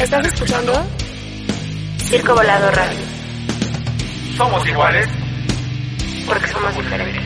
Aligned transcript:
¿Estás 0.00 0.26
escuchando? 0.28 0.72
Circo 2.08 2.34
Volado 2.34 2.70
Radio. 2.70 2.98
Somos 4.34 4.66
iguales 4.66 5.06
porque 6.26 6.48
somos 6.48 6.74
diferentes. 6.74 7.22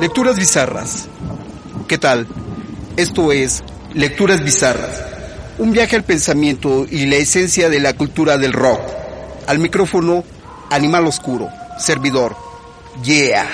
Lecturas 0.00 0.38
bizarras. 0.38 1.08
¿Qué 1.86 1.98
tal? 1.98 2.26
Esto 2.96 3.32
es 3.32 3.62
Lecturas 3.92 4.42
bizarras. 4.42 5.02
Un 5.58 5.72
viaje 5.72 5.96
al 5.96 6.04
pensamiento 6.04 6.86
y 6.90 7.04
la 7.04 7.16
esencia 7.16 7.68
de 7.68 7.80
la 7.80 7.92
cultura 7.92 8.38
del 8.38 8.54
rock. 8.54 8.97
Al 9.48 9.58
micrófono, 9.60 10.24
Animal 10.68 11.06
Oscuro, 11.06 11.48
servidor. 11.78 12.36
Yeah. 13.02 13.48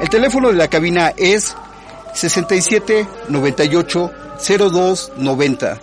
El 0.00 0.08
teléfono 0.08 0.50
de 0.50 0.54
la 0.54 0.68
cabina 0.68 1.12
es 1.16 1.56
67 2.14 3.08
98 3.28 4.12
02 4.46 5.12
90. 5.16 5.80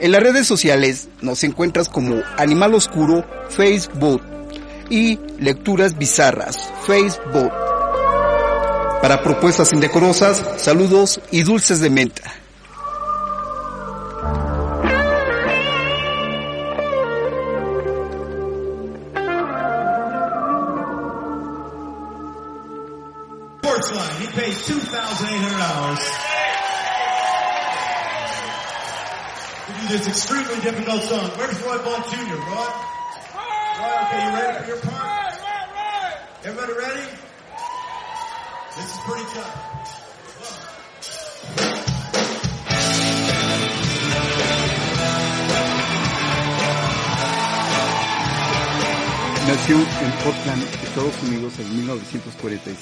En 0.00 0.10
las 0.10 0.20
redes 0.20 0.48
sociales 0.48 1.08
nos 1.22 1.44
encuentras 1.44 1.88
como 1.88 2.16
Animal 2.38 2.74
Oscuro, 2.74 3.24
Facebook 3.50 4.20
y 4.90 5.20
Lecturas 5.38 5.96
Bizarras, 5.96 6.72
Facebook. 6.88 7.65
Para 9.06 9.22
propuestas 9.22 9.72
indecorosas, 9.72 10.42
saludos 10.56 11.20
y 11.30 11.44
dulces 11.44 11.78
de 11.78 11.90
menta. 11.90 12.24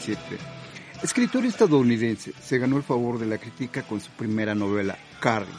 1947. 0.04 0.36
Escritor 1.02 1.44
estadounidense, 1.44 2.32
se 2.40 2.58
ganó 2.58 2.76
el 2.76 2.82
favor 2.82 3.18
de 3.18 3.26
la 3.26 3.38
crítica 3.38 3.82
con 3.82 4.00
su 4.00 4.10
primera 4.12 4.54
novela, 4.54 4.96
Carrie, 5.20 5.52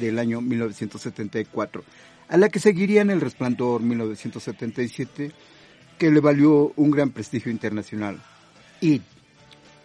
del 0.00 0.18
año 0.18 0.40
1974, 0.40 1.84
a 2.28 2.36
la 2.36 2.48
que 2.48 2.60
seguirían 2.60 3.10
El 3.10 3.20
Resplandor 3.20 3.82
1977, 3.82 5.32
que 5.98 6.10
le 6.10 6.20
valió 6.20 6.72
un 6.76 6.90
gran 6.90 7.10
prestigio 7.10 7.50
internacional. 7.50 8.22
It, 8.80 9.02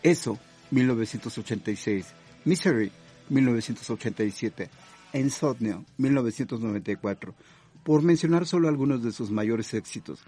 Eso, 0.04 0.38
1986, 0.72 2.06
Misery, 2.46 2.92
1987, 3.30 4.70
Insomnia, 5.14 5.82
1994, 5.98 7.34
por 7.84 8.04
mencionar 8.04 8.46
solo 8.46 8.70
algunos 8.70 9.04
de 9.04 9.12
sus 9.12 9.32
mayores 9.32 9.74
éxitos. 9.74 10.24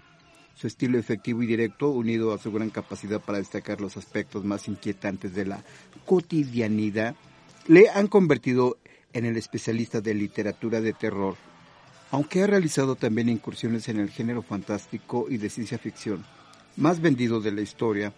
Su 0.56 0.66
estilo 0.66 0.98
efectivo 0.98 1.42
y 1.42 1.46
directo, 1.46 1.90
unido 1.90 2.32
a 2.32 2.38
su 2.38 2.50
gran 2.50 2.70
capacidad 2.70 3.20
para 3.20 3.38
destacar 3.38 3.82
los 3.82 3.98
aspectos 3.98 4.42
más 4.42 4.68
inquietantes 4.68 5.34
de 5.34 5.44
la 5.44 5.62
cotidianidad, 6.06 7.14
le 7.66 7.90
han 7.90 8.06
convertido 8.06 8.78
en 9.12 9.26
el 9.26 9.36
especialista 9.36 10.00
de 10.00 10.14
literatura 10.14 10.80
de 10.80 10.94
terror, 10.94 11.36
aunque 12.10 12.42
ha 12.42 12.46
realizado 12.46 12.96
también 12.96 13.28
incursiones 13.28 13.88
en 13.88 14.00
el 14.00 14.08
género 14.08 14.40
fantástico 14.40 15.26
y 15.28 15.36
de 15.36 15.50
ciencia 15.50 15.76
ficción, 15.76 16.24
más 16.76 17.00
vendido 17.02 17.40
de 17.40 17.52
la 17.52 17.60
historia. 17.60 18.14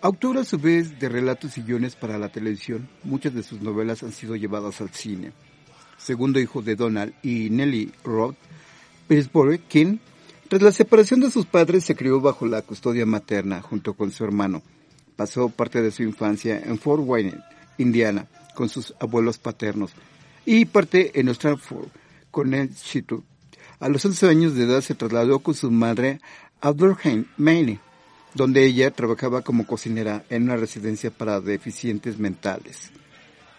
Autor 0.00 0.38
a 0.38 0.44
su 0.44 0.58
vez 0.58 0.98
de 0.98 1.08
relatos 1.08 1.56
y 1.56 1.62
guiones 1.62 1.94
para 1.94 2.18
la 2.18 2.30
televisión, 2.30 2.88
muchas 3.04 3.34
de 3.34 3.44
sus 3.44 3.60
novelas 3.60 4.02
han 4.02 4.12
sido 4.12 4.34
llevadas 4.34 4.80
al 4.80 4.90
cine. 4.90 5.32
Segundo 5.98 6.40
hijo 6.40 6.62
de 6.62 6.74
Donald 6.74 7.14
y 7.22 7.48
Nellie 7.50 7.92
Roth, 8.02 8.36
Pillsbury 9.06 9.58
King 9.60 9.98
tras 10.48 10.62
la 10.62 10.72
separación 10.72 11.20
de 11.20 11.30
sus 11.30 11.44
padres 11.44 11.84
se 11.84 11.94
crió 11.94 12.20
bajo 12.20 12.46
la 12.46 12.62
custodia 12.62 13.04
materna 13.04 13.60
junto 13.60 13.94
con 13.94 14.10
su 14.10 14.24
hermano. 14.24 14.62
Pasó 15.14 15.50
parte 15.50 15.82
de 15.82 15.90
su 15.90 16.02
infancia 16.02 16.58
en 16.58 16.78
Fort 16.78 17.02
Wayne, 17.04 17.34
Indiana, 17.76 18.26
con 18.54 18.68
sus 18.68 18.94
abuelos 18.98 19.38
paternos 19.38 19.92
y 20.46 20.64
parte 20.64 21.20
en 21.20 21.28
Stratford, 21.28 21.88
Connecticut. 22.30 23.22
A 23.80 23.90
los 23.90 24.04
11 24.04 24.28
años 24.28 24.54
de 24.54 24.64
edad 24.64 24.80
se 24.80 24.94
trasladó 24.94 25.40
con 25.40 25.54
su 25.54 25.70
madre 25.70 26.20
a 26.62 26.72
Durham, 26.72 27.26
Maine, 27.36 27.78
donde 28.34 28.64
ella 28.64 28.90
trabajaba 28.90 29.42
como 29.42 29.66
cocinera 29.66 30.24
en 30.30 30.44
una 30.44 30.56
residencia 30.56 31.10
para 31.10 31.42
deficientes 31.42 32.18
mentales. 32.18 32.90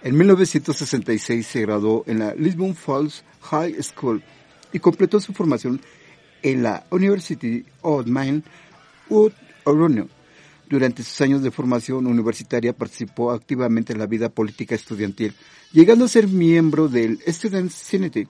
En 0.02 0.18
1966 0.18 1.46
se 1.46 1.62
graduó 1.62 2.04
en 2.08 2.20
la 2.20 2.34
Lisbon 2.34 2.76
Falls 2.76 3.24
High 3.42 3.84
School 3.84 4.24
y 4.74 4.80
completó 4.80 5.20
su 5.20 5.34
formación 5.34 5.80
en 6.44 6.64
la 6.64 6.86
University 6.92 7.66
of 7.82 8.06
Maine, 8.08 8.44
Wood 9.10 9.34
Orono. 9.64 10.08
Durante 10.70 11.02
sus 11.02 11.20
años 11.22 11.42
de 11.42 11.50
formación 11.50 12.06
universitaria 12.06 12.74
participó 12.74 13.32
activamente 13.32 13.94
en 13.94 14.00
la 14.00 14.06
vida 14.06 14.30
política 14.30 14.76
estudiantil, 14.76 15.34
llegando 15.72 16.06
a 16.06 16.10
ser 16.10 16.28
miembro 16.28 16.88
del 16.88 17.20
Student 17.28 17.72
Senate 17.72 18.28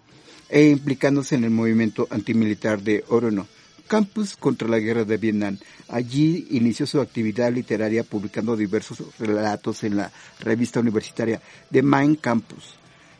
e 0.47 0.69
implicándose 0.69 1.35
en 1.35 1.43
el 1.43 1.49
movimiento 1.49 2.07
antimilitar 2.09 2.81
de 2.81 3.03
Orono, 3.09 3.45
campus 3.87 4.37
contra 4.37 4.69
la 4.69 4.79
guerra 4.79 5.03
de 5.03 5.17
Vietnam. 5.17 5.57
Allí 5.89 6.47
inició 6.51 6.87
su 6.87 7.01
actividad 7.01 7.51
literaria 7.51 8.05
publicando 8.05 8.55
diversos 8.55 9.03
relatos 9.19 9.83
en 9.83 9.97
la 9.97 10.11
revista 10.39 10.79
universitaria 10.79 11.41
The 11.71 11.83
Maine 11.83 12.17
Campus. 12.17 12.75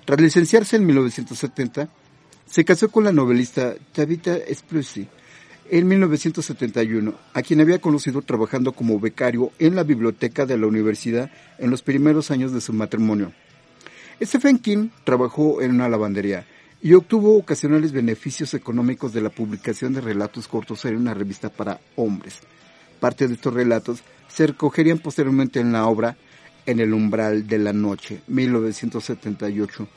Tras 0.06 0.22
licenciarse 0.22 0.78
en 0.78 0.86
1970, 0.86 1.90
se 2.50 2.66
casó 2.66 2.90
con 2.90 3.04
la 3.04 3.12
novelista 3.12 3.76
Tabitha 3.94 4.38
Spruce 4.52 5.08
en 5.70 5.88
1971, 5.88 7.14
a 7.34 7.42
quien 7.44 7.62
había 7.62 7.80
conocido 7.80 8.24
trabajando 8.24 8.72
como 8.72 9.00
becario 9.00 9.52
en 9.60 9.76
la 9.76 9.84
biblioteca 9.84 10.48
de 10.48 10.58
la 10.58 10.66
universidad 10.66 11.30
en 11.60 11.70
los 11.70 11.84
primeros 11.84 12.32
años 12.32 12.52
de 12.52 12.60
su 12.60 12.74
matrimonio. 12.74 13.34
Stephen 14.20 14.58
King 14.58 14.90
trabajó 15.04 15.62
en 15.62 15.72
una 15.72 15.88
lavandería 15.88 16.48
y 16.82 16.94
obtuvo 16.94 17.38
ocasionales 17.38 17.92
beneficios 17.92 18.56
económicos 18.56 19.14
de 19.14 19.22
la 19.22 19.30
publicación 19.30 19.94
de 19.94 20.02
relatos 20.02 20.48
cortos 20.48 20.84
en 20.86 20.96
una 20.96 21.14
revista 21.14 21.50
para 21.50 21.80
hombres. 21.96 22.40
Parte 23.00 23.28
de 23.28 23.36
estos 23.36 23.54
relatos 23.54 24.02
se 24.28 24.48
recogerían 24.48 24.98
posteriormente 24.98 25.60
en 25.60 25.72
la 25.72 25.86
obra 25.86 26.18
En 26.66 26.80
el 26.80 26.94
umbral 26.94 27.48
de 27.48 27.58
la 27.58 27.74
noche, 27.74 28.22
1978, 28.28 29.88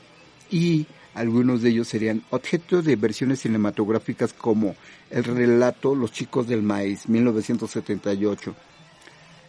y 0.49 0.87
algunos 1.13 1.61
de 1.61 1.69
ellos 1.69 1.87
serían 1.87 2.23
objeto 2.29 2.81
de 2.81 2.95
versiones 2.95 3.41
cinematográficas 3.41 4.33
como 4.33 4.75
el 5.09 5.23
relato 5.23 5.95
Los 5.95 6.11
chicos 6.11 6.47
del 6.47 6.63
maíz, 6.63 7.07
1978. 7.07 8.55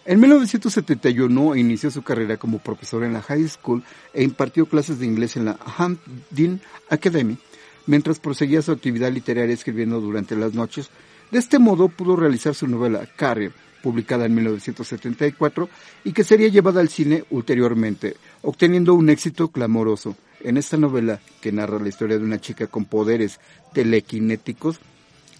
En 0.06 0.20
1971 0.20 1.56
inició 1.56 1.90
su 1.90 2.02
carrera 2.02 2.36
como 2.36 2.58
profesor 2.58 3.04
en 3.04 3.14
la 3.14 3.22
high 3.22 3.48
school 3.48 3.82
e 4.12 4.22
impartió 4.22 4.66
clases 4.66 4.98
de 4.98 5.06
inglés 5.06 5.36
en 5.36 5.46
la 5.46 5.58
Hampden 5.78 6.60
Academy, 6.90 7.38
mientras 7.86 8.20
proseguía 8.20 8.60
su 8.60 8.72
actividad 8.72 9.10
literaria 9.10 9.54
escribiendo 9.54 10.02
durante 10.02 10.36
las 10.36 10.52
noches. 10.52 10.90
De 11.30 11.38
este 11.38 11.58
modo 11.58 11.88
pudo 11.88 12.16
realizar 12.16 12.54
su 12.54 12.68
novela 12.68 13.08
Carrier, 13.16 13.52
publicada 13.84 14.24
en 14.24 14.34
1974 14.34 15.68
y 16.04 16.14
que 16.14 16.24
sería 16.24 16.48
llevada 16.48 16.80
al 16.80 16.88
cine 16.88 17.24
ulteriormente, 17.28 18.16
obteniendo 18.40 18.94
un 18.94 19.10
éxito 19.10 19.48
clamoroso. 19.48 20.16
En 20.40 20.56
esta 20.56 20.78
novela, 20.78 21.20
que 21.42 21.52
narra 21.52 21.78
la 21.78 21.90
historia 21.90 22.16
de 22.16 22.24
una 22.24 22.40
chica 22.40 22.66
con 22.66 22.86
poderes 22.86 23.40
telequinéticos, 23.74 24.80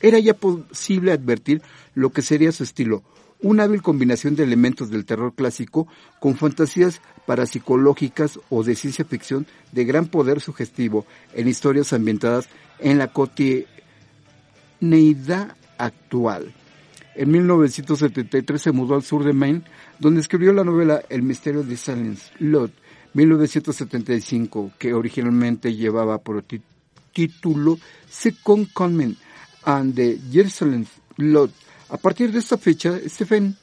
era 0.02 0.18
ya 0.18 0.34
posible 0.34 1.12
advertir 1.12 1.62
lo 1.94 2.10
que 2.10 2.20
sería 2.20 2.52
su 2.52 2.64
estilo, 2.64 3.02
una 3.40 3.62
hábil 3.62 3.80
combinación 3.80 4.36
de 4.36 4.44
elementos 4.44 4.90
del 4.90 5.06
terror 5.06 5.32
clásico 5.34 5.88
con 6.20 6.36
fantasías 6.36 7.00
parapsicológicas 7.26 8.38
o 8.50 8.62
de 8.62 8.74
ciencia 8.74 9.06
ficción 9.06 9.46
de 9.72 9.86
gran 9.86 10.04
poder 10.06 10.42
sugestivo 10.42 11.06
en 11.32 11.48
historias 11.48 11.94
ambientadas 11.94 12.50
en 12.78 12.98
la 12.98 13.08
cotidianeidad 13.08 15.56
actual. 15.78 16.52
En 17.16 17.30
1973 17.30 18.60
se 18.60 18.72
mudó 18.72 18.96
al 18.96 19.04
sur 19.04 19.24
de 19.24 19.32
Maine, 19.32 19.62
donde 20.00 20.20
escribió 20.20 20.52
la 20.52 20.64
novela 20.64 21.02
El 21.08 21.22
misterio 21.22 21.62
de 21.62 21.76
Silence 21.76 22.32
Lot, 22.40 22.72
1975, 23.14 24.72
que 24.78 24.94
originalmente 24.94 25.74
llevaba 25.74 26.18
por 26.18 26.44
título 27.12 27.78
Second 28.10 28.72
Coming 28.72 29.14
and 29.64 29.94
the 29.94 30.18
Jerusalem 30.32 30.84
Lot. 31.16 31.52
A 31.90 31.98
partir 31.98 32.32
de 32.32 32.40
esta 32.40 32.58
fecha, 32.58 32.98
Stephen 33.06 33.56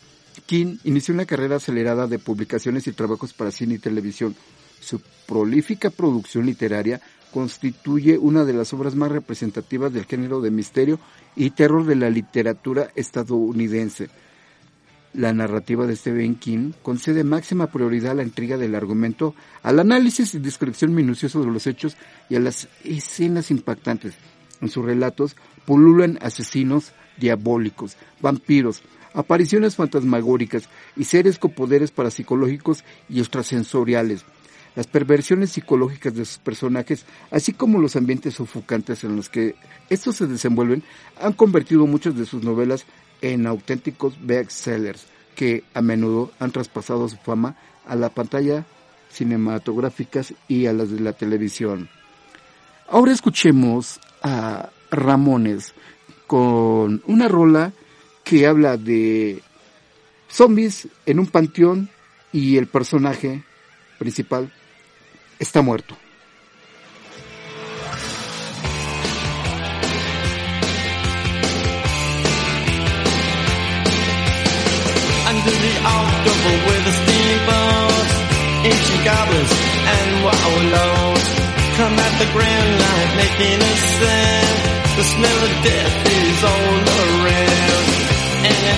King 0.45 0.77
inició 0.85 1.13
una 1.13 1.25
carrera 1.25 1.57
acelerada 1.57 2.07
de 2.07 2.19
publicaciones 2.19 2.87
y 2.87 2.93
trabajos 2.93 3.33
para 3.33 3.51
cine 3.51 3.75
y 3.75 3.79
televisión. 3.79 4.33
Su 4.79 5.01
prolífica 5.27 5.89
producción 5.89 6.45
literaria 6.45 7.01
constituye 7.31 8.17
una 8.17 8.45
de 8.45 8.53
las 8.53 8.73
obras 8.73 8.95
más 8.95 9.11
representativas 9.11 9.93
del 9.93 10.05
género 10.05 10.41
de 10.41 10.51
misterio 10.51 10.99
y 11.35 11.51
terror 11.51 11.85
de 11.85 11.95
la 11.95 12.09
literatura 12.09 12.91
estadounidense. 12.95 14.09
La 15.13 15.33
narrativa 15.33 15.85
de 15.87 15.95
Stephen 15.95 16.35
King 16.35 16.71
concede 16.81 17.23
máxima 17.23 17.67
prioridad 17.67 18.11
a 18.11 18.15
la 18.15 18.23
intriga 18.23 18.57
del 18.57 18.75
argumento, 18.75 19.35
al 19.61 19.79
análisis 19.79 20.33
y 20.35 20.39
descripción 20.39 20.93
minucioso 20.93 21.41
de 21.41 21.51
los 21.51 21.67
hechos 21.67 21.97
y 22.29 22.35
a 22.35 22.39
las 22.39 22.69
escenas 22.85 23.51
impactantes. 23.51 24.13
En 24.61 24.69
sus 24.69 24.85
relatos 24.85 25.35
pululan 25.65 26.17
asesinos 26.21 26.93
diabólicos, 27.17 27.97
vampiros, 28.21 28.83
apariciones 29.13 29.75
fantasmagóricas 29.75 30.69
y 30.95 31.03
seres 31.03 31.39
con 31.39 31.51
poderes 31.51 31.91
parapsicológicos 31.91 32.85
y 33.09 33.19
extrasensoriales. 33.19 34.23
Las 34.75 34.87
perversiones 34.87 35.51
psicológicas 35.51 36.13
de 36.13 36.23
sus 36.23 36.37
personajes, 36.37 37.05
así 37.29 37.51
como 37.51 37.79
los 37.79 37.95
ambientes 37.97 38.35
sofocantes 38.35 39.03
en 39.03 39.17
los 39.17 39.29
que 39.29 39.55
estos 39.89 40.15
se 40.15 40.27
desenvuelven, 40.27 40.83
han 41.19 41.33
convertido 41.33 41.85
muchas 41.87 42.15
de 42.15 42.25
sus 42.25 42.43
novelas 42.43 42.85
en 43.21 43.47
auténticos 43.47 44.15
bestsellers 44.25 45.07
que 45.35 45.63
a 45.73 45.81
menudo 45.81 46.31
han 46.39 46.51
traspasado 46.51 47.09
su 47.09 47.17
fama 47.17 47.57
a 47.85 47.95
la 47.95 48.09
pantalla 48.09 48.65
cinematográficas 49.11 50.33
y 50.47 50.67
a 50.67 50.73
las 50.73 50.89
de 50.89 51.01
la 51.01 51.13
televisión. 51.13 51.89
Ahora 52.87 53.11
escuchemos 53.11 53.99
a 54.23 54.69
Ramones 54.89 55.73
con 56.27 57.01
una 57.07 57.27
rola 57.27 57.73
que 58.23 58.47
habla 58.47 58.77
de 58.77 59.41
zombies 60.29 60.87
en 61.05 61.19
un 61.19 61.27
panteón 61.27 61.89
y 62.31 62.57
el 62.57 62.67
personaje 62.67 63.43
principal 63.99 64.51
está 65.41 65.61
muerto. 65.61 65.97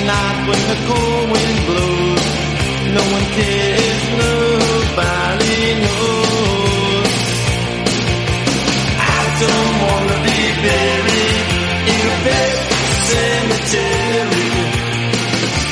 Night 0.04 0.48
when 0.50 0.62
the 0.68 0.76
cold 0.86 1.32
wind 1.32 1.66
blows, 1.66 2.26
no 2.94 3.04
one 3.16 3.26
cares, 3.38 4.04
nobody 4.18 4.53
don't 9.40 9.76
wanna 9.86 10.18
be 10.28 10.40
buried 10.62 11.48
in 11.94 12.02
a 12.14 12.18
pet 12.26 12.54
cemetery. 13.10 14.50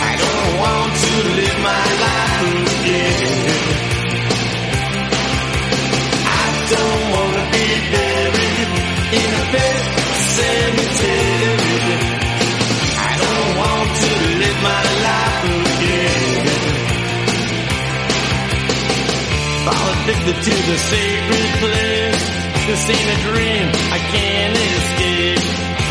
I 0.09 0.13
don't 0.23 0.53
want 0.63 0.91
to 1.03 1.13
live 1.39 1.59
my 1.69 1.85
life 2.05 2.41
again. 2.75 3.51
I 6.41 6.45
don't 6.73 7.03
wanna 7.15 7.45
be 7.55 7.67
buried 7.93 8.69
in 9.21 9.29
a 9.41 9.45
pet 9.53 9.81
cemetery. 10.37 11.77
I 13.09 13.11
don't 13.23 13.51
want 13.61 13.89
to 14.03 14.11
live 14.41 14.59
my 14.71 14.85
life 15.07 15.45
again. 15.69 16.45
Fall 19.65 19.85
addicted 19.93 20.37
to 20.47 20.53
the 20.69 20.77
sacred 20.91 21.49
place. 21.61 22.40
This 22.67 22.89
ain't 22.89 23.09
a 23.09 23.17
dream, 23.25 23.67
I 23.91 23.99
can't 24.13 24.55
escape. 24.55 25.43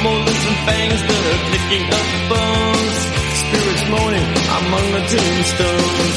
Molars 0.05 0.43
and 0.49 0.59
fangs 0.65 1.03
that 1.03 1.23
are 1.31 1.43
picking 1.51 1.85
up 1.99 2.09
bones. 2.31 2.99
Spirits 3.43 3.85
moaning 3.91 4.31
among 4.55 4.87
the 4.95 5.03
tombstones. 5.11 6.17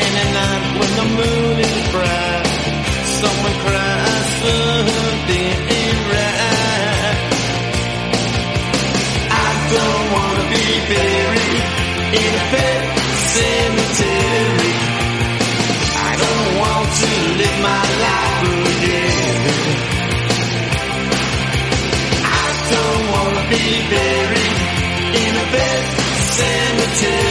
And 0.00 0.12
at 0.22 0.30
night 0.40 0.64
when 0.78 0.92
the 0.94 1.06
moon 1.20 1.56
is 1.58 1.76
bright, 1.90 2.46
someone 3.18 3.56
cries 3.66 4.28
something 4.40 5.50
ain't 5.74 6.02
right. 6.14 7.18
I 9.26 9.50
don't 9.74 10.06
wanna 10.16 10.46
be 10.54 10.66
buried 10.86 11.64
in 12.14 12.30
a 12.30 12.44
pet 12.54 12.82
cemetery. 13.36 14.72
I 15.98 16.12
don't 16.24 16.50
want 16.62 16.88
to 17.02 17.10
live 17.42 17.58
my 17.68 17.84
life 18.06 18.40
again. 18.78 19.09
I 22.22 22.46
don't 22.72 23.04
wanna 23.14 23.44
be 23.48 23.64
buried 23.92 24.58
in 25.22 25.32
a 25.36 25.46
pet 25.52 25.84
cemetery. 26.36 27.29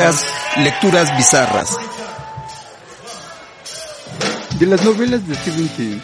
Escuchas 0.00 0.24
lecturas 0.56 1.16
bizarras. 1.16 1.76
De 4.58 4.66
las 4.66 4.84
novelas 4.84 5.26
de 5.28 5.34
Stephen 5.34 5.68
King, 5.68 5.98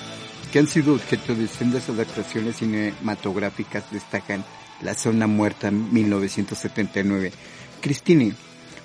que 0.53 0.59
han 0.59 0.67
sido 0.67 0.95
objeto 0.95 1.35
de 1.35 1.49
sendas 1.49 1.89
adaptaciones 1.89 2.57
cinematográficas, 2.57 3.91
destacan 3.91 4.45
La 4.83 4.95
Zona 4.95 5.27
Muerta 5.27 5.71
1979. 5.71 7.33
Christine, 7.81 8.35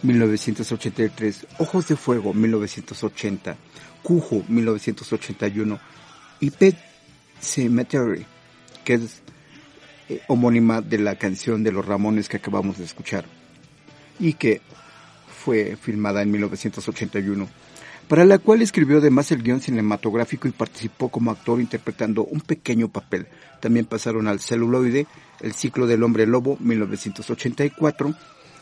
1983, 0.04 1.48
Ojos 1.60 1.88
de 1.90 1.96
Fuego, 1.98 2.34
1980, 2.34 3.58
Cujo, 4.04 4.44
1981 4.48 5.80
y 6.40 6.52
Pet 6.52 6.78
Cemetery, 7.40 8.26
que 8.86 8.94
es 8.94 9.22
eh, 10.10 10.22
homónima 10.28 10.82
de 10.82 11.00
la 11.00 11.16
canción 11.16 11.64
de 11.64 11.72
los 11.72 11.86
Ramones 11.86 12.30
que 12.30 12.38
acabamos 12.38 12.78
de 12.78 12.86
escuchar 12.86 13.26
y 14.20 14.34
que 14.34 14.62
fue 15.44 15.76
filmada 15.76 16.22
en 16.22 16.32
1981, 16.32 17.48
para 18.08 18.26
la 18.26 18.38
cual 18.38 18.62
escribió 18.62 19.00
además 19.00 19.32
el 19.32 19.42
guion 19.42 19.62
cinematográfico 19.62 20.48
y 20.48 20.52
participó 20.52 21.10
como 21.10 21.32
actor 21.32 21.60
interpretando 21.60 22.24
un 22.26 22.42
pequeño 22.42 22.90
papel. 22.90 23.28
También 23.60 23.86
pasaron 23.86 24.28
al 24.28 24.40
celuloide, 24.40 25.08
El 25.40 25.54
ciclo 25.54 25.88
del 25.88 26.04
hombre 26.04 26.28
lobo, 26.28 26.58
1984, 26.60 28.14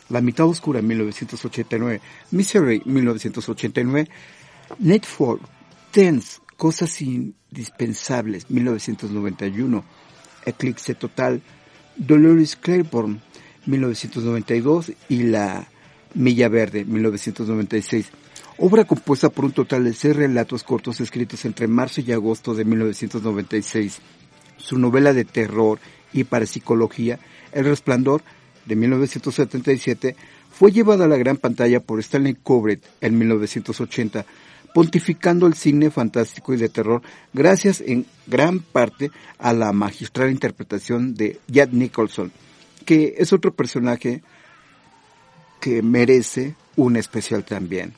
La 0.09 0.21
mitad 0.21 0.45
oscura, 0.45 0.81
1989, 0.81 2.01
Misery, 2.31 2.81
1989, 2.86 4.09
Netfall, 4.79 5.39
Tense, 5.91 6.39
Cosas 6.55 7.01
indispensables, 7.01 8.50
1991, 8.50 9.83
Eclipse 10.45 10.95
Total, 10.95 11.41
Dolores 11.95 12.55
Claiborne, 12.55 13.19
1992 13.65 14.91
y 15.09 15.24
La 15.24 15.67
Milla 16.13 16.49
Verde, 16.49 16.85
1996. 16.85 18.07
Obra 18.57 18.85
compuesta 18.85 19.29
por 19.29 19.45
un 19.45 19.51
total 19.51 19.85
de 19.85 19.93
seis 19.93 20.15
relatos 20.15 20.63
cortos 20.63 20.99
escritos 20.99 21.45
entre 21.45 21.67
marzo 21.67 22.01
y 22.01 22.11
agosto 22.11 22.53
de 22.53 22.65
1996. 22.65 23.99
Su 24.57 24.77
novela 24.77 25.13
de 25.13 25.25
terror 25.25 25.79
y 26.11 26.25
parapsicología, 26.25 27.19
El 27.51 27.65
Resplandor, 27.65 28.21
de 28.65 28.75
1977, 28.75 30.15
fue 30.51 30.71
llevada 30.71 31.05
a 31.05 31.07
la 31.07 31.17
gran 31.17 31.37
pantalla 31.37 31.79
por 31.79 31.99
Stanley 31.99 32.35
Kubrick 32.35 32.81
en 33.01 33.17
1980, 33.17 34.25
pontificando 34.73 35.47
el 35.47 35.53
cine 35.53 35.89
fantástico 35.89 36.53
y 36.53 36.57
de 36.57 36.69
terror 36.69 37.01
gracias 37.33 37.81
en 37.81 38.05
gran 38.27 38.59
parte 38.59 39.11
a 39.37 39.53
la 39.53 39.71
magistral 39.71 40.31
interpretación 40.31 41.15
de 41.15 41.39
Jack 41.47 41.71
Nicholson, 41.71 42.31
que 42.85 43.15
es 43.17 43.33
otro 43.33 43.53
personaje 43.53 44.21
que 45.59 45.81
merece 45.81 46.55
un 46.75 46.95
especial 46.95 47.43
también. 47.43 47.93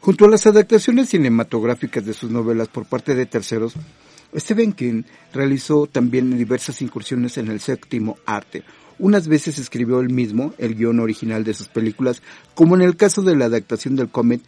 Junto 0.00 0.24
a 0.24 0.28
las 0.28 0.46
adaptaciones 0.46 1.10
cinematográficas 1.10 2.04
de 2.04 2.12
sus 2.12 2.30
novelas 2.30 2.68
por 2.68 2.86
parte 2.86 3.14
de 3.14 3.26
terceros, 3.26 3.74
Stephen 4.34 4.72
King 4.72 5.02
realizó 5.32 5.86
también 5.86 6.36
diversas 6.36 6.82
incursiones 6.82 7.38
en 7.38 7.48
el 7.48 7.60
séptimo 7.60 8.16
arte. 8.26 8.64
Unas 8.98 9.28
veces 9.28 9.58
escribió 9.58 10.00
él 10.00 10.10
mismo 10.10 10.54
el 10.58 10.74
guion 10.74 11.00
original 11.00 11.44
de 11.44 11.54
sus 11.54 11.68
películas, 11.68 12.22
como 12.54 12.74
en 12.74 12.82
el 12.82 12.96
caso 12.96 13.22
de 13.22 13.36
la 13.36 13.44
adaptación 13.46 13.96
del 13.96 14.08
cómic 14.08 14.42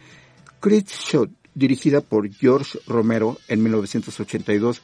Chris 0.59 0.85
Shot, 0.85 1.29
dirigida 1.53 2.01
por 2.01 2.29
George 2.29 2.79
Romero 2.87 3.37
en 3.47 3.63
1982 3.63 4.81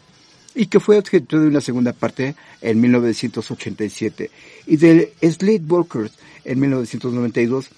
y 0.55 0.67
que 0.67 0.79
fue 0.79 0.97
objeto 0.97 1.39
de 1.39 1.47
una 1.47 1.61
segunda 1.61 1.93
parte 1.93 2.35
en 2.61 2.81
1987 2.81 4.31
y 4.67 4.77
de 4.77 5.13
Slade 5.21 5.63
Walkers 5.67 6.13
en 6.45 6.59
1992. 6.59 7.69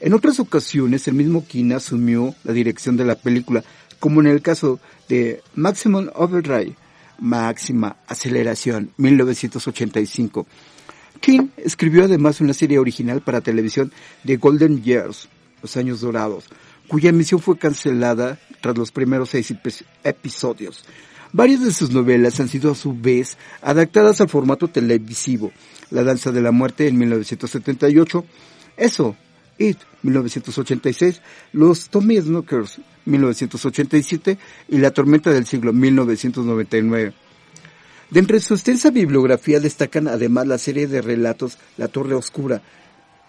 En 0.00 0.14
otras 0.14 0.40
ocasiones 0.40 1.06
el 1.08 1.14
mismo 1.14 1.46
King 1.46 1.72
asumió 1.72 2.34
la 2.44 2.52
dirección 2.52 2.96
de 2.96 3.04
la 3.04 3.14
película, 3.14 3.62
como 4.00 4.20
en 4.20 4.26
el 4.26 4.42
caso 4.42 4.80
de 5.08 5.42
Maximum 5.54 6.08
Overdrive, 6.14 6.74
Máxima 7.18 7.96
Aceleración, 8.08 8.90
1985. 8.96 10.46
King 11.20 11.48
escribió 11.56 12.04
además 12.04 12.40
una 12.40 12.52
serie 12.52 12.80
original 12.80 13.20
para 13.20 13.40
televisión 13.40 13.92
de 14.24 14.36
Golden 14.38 14.82
Years, 14.82 15.28
Los 15.62 15.76
Años 15.76 16.00
Dorados, 16.00 16.46
cuya 16.88 17.10
emisión 17.10 17.40
fue 17.40 17.56
cancelada 17.56 18.40
tras 18.60 18.76
los 18.76 18.90
primeros 18.90 19.30
seis 19.30 19.54
episodios. 20.02 20.84
Varias 21.32 21.64
de 21.64 21.72
sus 21.72 21.90
novelas 21.90 22.38
han 22.40 22.48
sido 22.48 22.72
a 22.72 22.74
su 22.74 22.94
vez 22.94 23.38
adaptadas 23.62 24.20
al 24.20 24.28
formato 24.28 24.68
televisivo. 24.68 25.50
La 25.90 26.02
Danza 26.02 26.30
de 26.30 26.42
la 26.42 26.52
Muerte 26.52 26.86
en 26.88 26.98
1978, 26.98 28.24
Eso, 28.76 29.16
It, 29.56 29.78
1986, 30.02 31.22
Los 31.54 31.88
Tommy 31.88 32.20
Snookers, 32.20 32.80
1987 33.06 34.38
y 34.68 34.78
La 34.78 34.90
Tormenta 34.90 35.30
del 35.30 35.46
Siglo, 35.46 35.72
1999. 35.72 37.14
De 38.10 38.20
entre 38.20 38.40
su 38.40 38.52
extensa 38.52 38.90
bibliografía 38.90 39.58
destacan 39.58 40.08
además 40.08 40.46
la 40.46 40.58
serie 40.58 40.86
de 40.86 41.00
relatos 41.00 41.56
La 41.78 41.88
Torre 41.88 42.14
Oscura, 42.14 42.60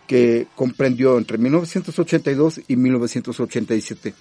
que 0.07 0.47
comprendió 0.55 1.17
entre 1.17 1.37
1982 1.37 2.61
y 2.67 2.75
1987. 2.75 4.13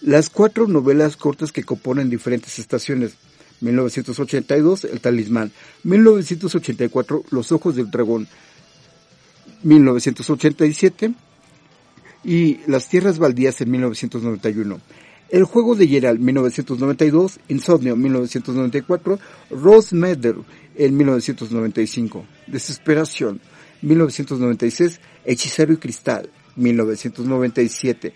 Las 0.00 0.30
cuatro 0.30 0.66
novelas 0.66 1.16
cortas 1.16 1.52
que 1.52 1.64
componen 1.64 2.10
diferentes 2.10 2.58
estaciones. 2.58 3.14
1982, 3.60 4.84
El 4.84 5.00
Talismán. 5.00 5.52
1984, 5.84 7.24
Los 7.30 7.52
Ojos 7.52 7.76
del 7.76 7.90
Dragón. 7.90 8.28
1987 9.62 11.14
y 12.24 12.60
Las 12.66 12.88
Tierras 12.88 13.18
Baldías 13.18 13.60
en 13.60 13.70
1991. 13.70 14.80
El 15.30 15.44
Juego 15.44 15.74
de 15.74 15.86
Gerald 15.86 16.20
1992, 16.20 17.40
Insomnio 17.48 17.96
1994, 17.96 19.18
Rose 19.50 19.94
Medder 19.94 20.36
en 20.76 20.96
1995, 20.96 22.24
Desesperación 22.46 23.40
1996, 23.82 25.00
Hechicero 25.24 25.72
y 25.72 25.76
Cristal, 25.76 26.30
1997, 26.56 28.14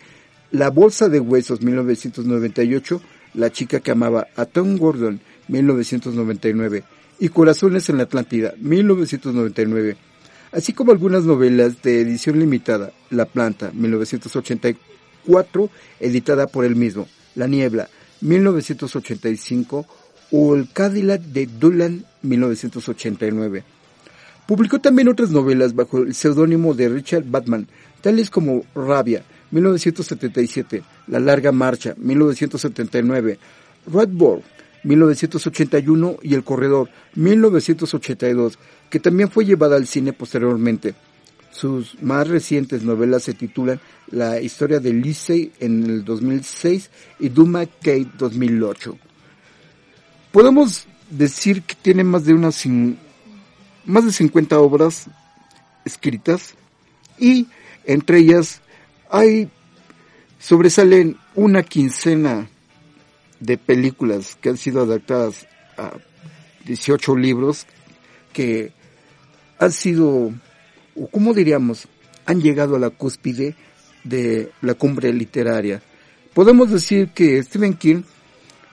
La 0.53 0.69
Bolsa 0.69 1.09
de 1.09 1.19
Huesos, 1.19 1.63
1998, 1.63 3.01
La 3.33 3.51
Chica 3.51 3.81
que 3.81 3.91
Amaba 3.91 4.29
a 4.37 4.45
Tom 4.45 4.77
Gordon, 4.77 5.19
1999, 5.49 6.85
y 7.19 7.29
Corazones 7.31 7.89
en 7.89 7.97
la 7.97 8.03
Atlántida, 8.03 8.53
1999, 8.59 9.97
así 10.53 10.75
como 10.75 10.93
algunas 10.93 11.25
novelas 11.25 11.81
de 11.81 12.03
edición 12.03 12.39
limitada, 12.39 12.93
La 13.09 13.25
Planta, 13.25 13.71
1984, 13.73 15.71
editada 16.01 16.47
por 16.47 16.67
él 16.67 16.77
mismo, 16.77 17.09
La 17.35 17.47
Niebla, 17.47 17.89
1985, 18.21 19.87
o 20.33 20.55
El 20.55 20.71
Cadillac 20.71 21.23
de 21.23 21.47
Dulan, 21.47 22.05
1989. 22.21 23.65
Publicó 24.47 24.81
también 24.81 25.09
otras 25.09 25.31
novelas 25.31 25.75
bajo 25.75 26.01
el 26.01 26.15
seudónimo 26.15 26.75
de 26.75 26.91
Richard 26.91 27.25
Batman, 27.25 27.69
tales 28.03 28.29
como 28.29 28.65
Rabia, 28.75 29.25
1977, 29.51 30.83
La 31.07 31.21
Larga 31.21 31.53
Marcha, 31.53 31.95
1979, 31.97 33.39
Redboard, 33.87 34.43
1981 34.85 36.17
y 36.23 36.35
El 36.35 36.45
Corredor, 36.45 36.91
1982, 37.15 38.59
que 38.91 39.01
también 39.01 39.31
fue 39.31 39.45
llevada 39.45 39.77
al 39.77 39.87
cine 39.87 40.13
posteriormente. 40.13 40.95
Sus 41.51 42.01
más 42.03 42.29
recientes 42.29 42.83
novelas 42.83 43.25
se 43.25 43.35
titulan 43.35 43.79
La 44.11 44.41
historia 44.41 44.81
de 44.81 44.93
Lisey 44.93 45.53
en 45.61 45.85
el 45.85 46.05
2006 46.05 46.91
y 47.21 47.29
Duma 47.29 47.67
Kate 47.67 48.09
2008. 48.19 48.99
Podemos 50.33 50.87
decir 51.11 51.63
que 51.63 51.75
tiene 51.75 52.05
más 52.05 52.25
de 52.25 52.33
unas 52.33 52.65
más 53.85 54.05
de 54.07 54.13
50 54.13 54.59
obras 54.59 55.09
escritas 55.85 56.55
y 57.19 57.47
entre 57.85 58.19
ellas 58.19 58.61
hay 59.11 59.49
sobresalen 60.39 61.17
una 61.35 61.63
quincena 61.63 62.49
de 63.41 63.59
películas 63.59 64.37
que 64.41 64.51
han 64.51 64.57
sido 64.57 64.83
adaptadas 64.83 65.47
a 65.77 65.93
18 66.65 67.17
libros 67.17 67.67
que 68.33 68.73
han 69.59 69.73
sido, 69.73 70.33
o 70.97 71.07
como 71.11 71.35
diríamos, 71.35 71.87
han 72.27 72.41
llegado 72.41 72.77
a 72.77 72.79
la 72.79 72.91
cúspide 72.91 73.55
de 74.05 74.51
la 74.61 74.75
cumbre 74.75 75.13
literaria. 75.13 75.83
Podemos 76.35 76.71
decir 76.71 77.11
que 77.11 77.43
Stephen 77.43 77.75
King 77.75 78.03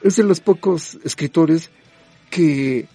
es 0.01 0.15
de 0.15 0.23
los 0.23 0.39
pocos 0.39 0.97
escritores 1.03 1.69
que 2.29 2.87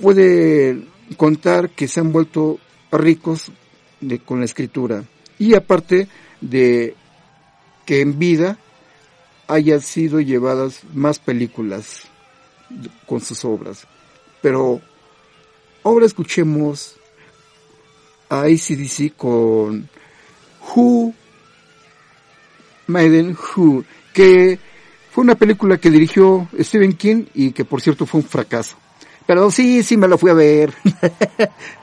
puede 0.00 0.82
contar 1.16 1.70
que 1.70 1.86
se 1.86 2.00
han 2.00 2.12
vuelto 2.12 2.58
ricos 2.98 3.50
de, 4.00 4.18
con 4.18 4.40
la 4.40 4.44
escritura 4.44 5.04
y 5.38 5.54
aparte 5.54 6.08
de 6.40 6.94
que 7.86 8.00
en 8.00 8.18
vida 8.18 8.58
haya 9.48 9.80
sido 9.80 10.20
llevadas 10.20 10.80
más 10.94 11.18
películas 11.18 12.04
con 13.06 13.20
sus 13.20 13.44
obras. 13.44 13.86
Pero 14.40 14.80
ahora 15.82 16.06
escuchemos 16.06 16.96
a 18.28 18.42
ACDC 18.42 19.14
con 19.16 19.88
Who 20.74 21.14
Maiden 22.86 23.36
Who, 23.36 23.84
que 24.12 24.58
fue 25.10 25.24
una 25.24 25.34
película 25.34 25.78
que 25.78 25.90
dirigió 25.90 26.48
Stephen 26.58 26.94
King 26.94 27.24
y 27.34 27.52
que 27.52 27.64
por 27.64 27.80
cierto 27.80 28.06
fue 28.06 28.20
un 28.20 28.26
fracaso. 28.26 28.76
Pero 29.26 29.50
sí, 29.50 29.82
sí 29.82 29.96
me 29.96 30.08
lo 30.08 30.18
fui 30.18 30.30
a 30.30 30.34
ver. 30.34 30.72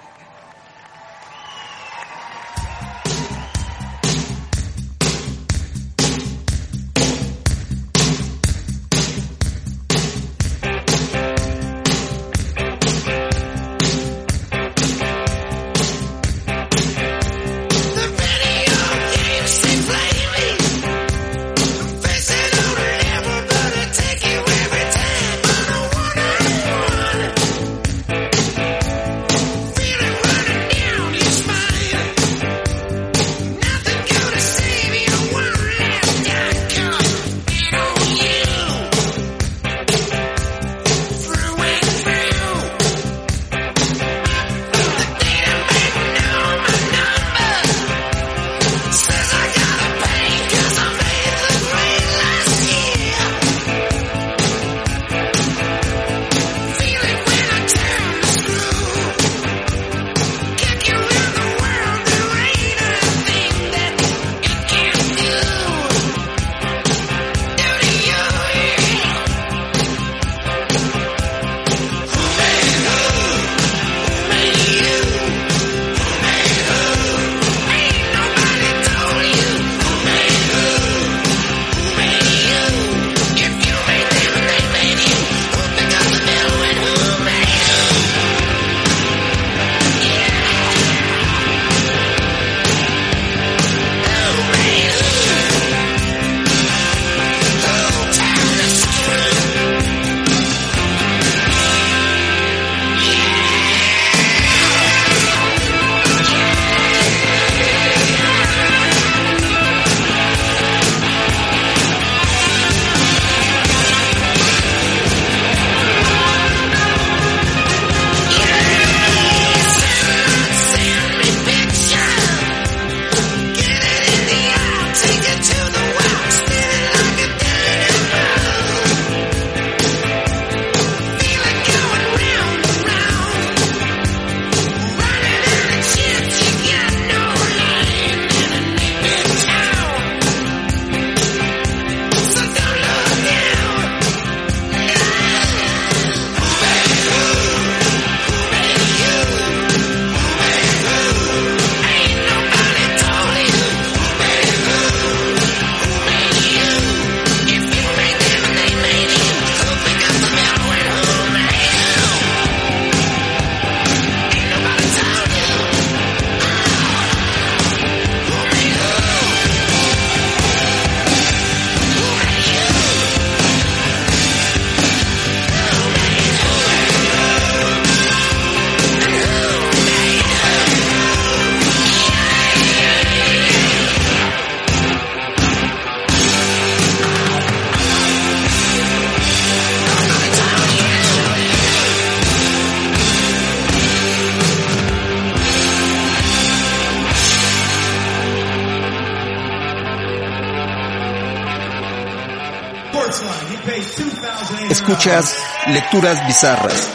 2,800. 205.00 205.00
Escuchas 205.00 205.38
Lecturas 205.68 206.28
Bizarras. 206.28 206.90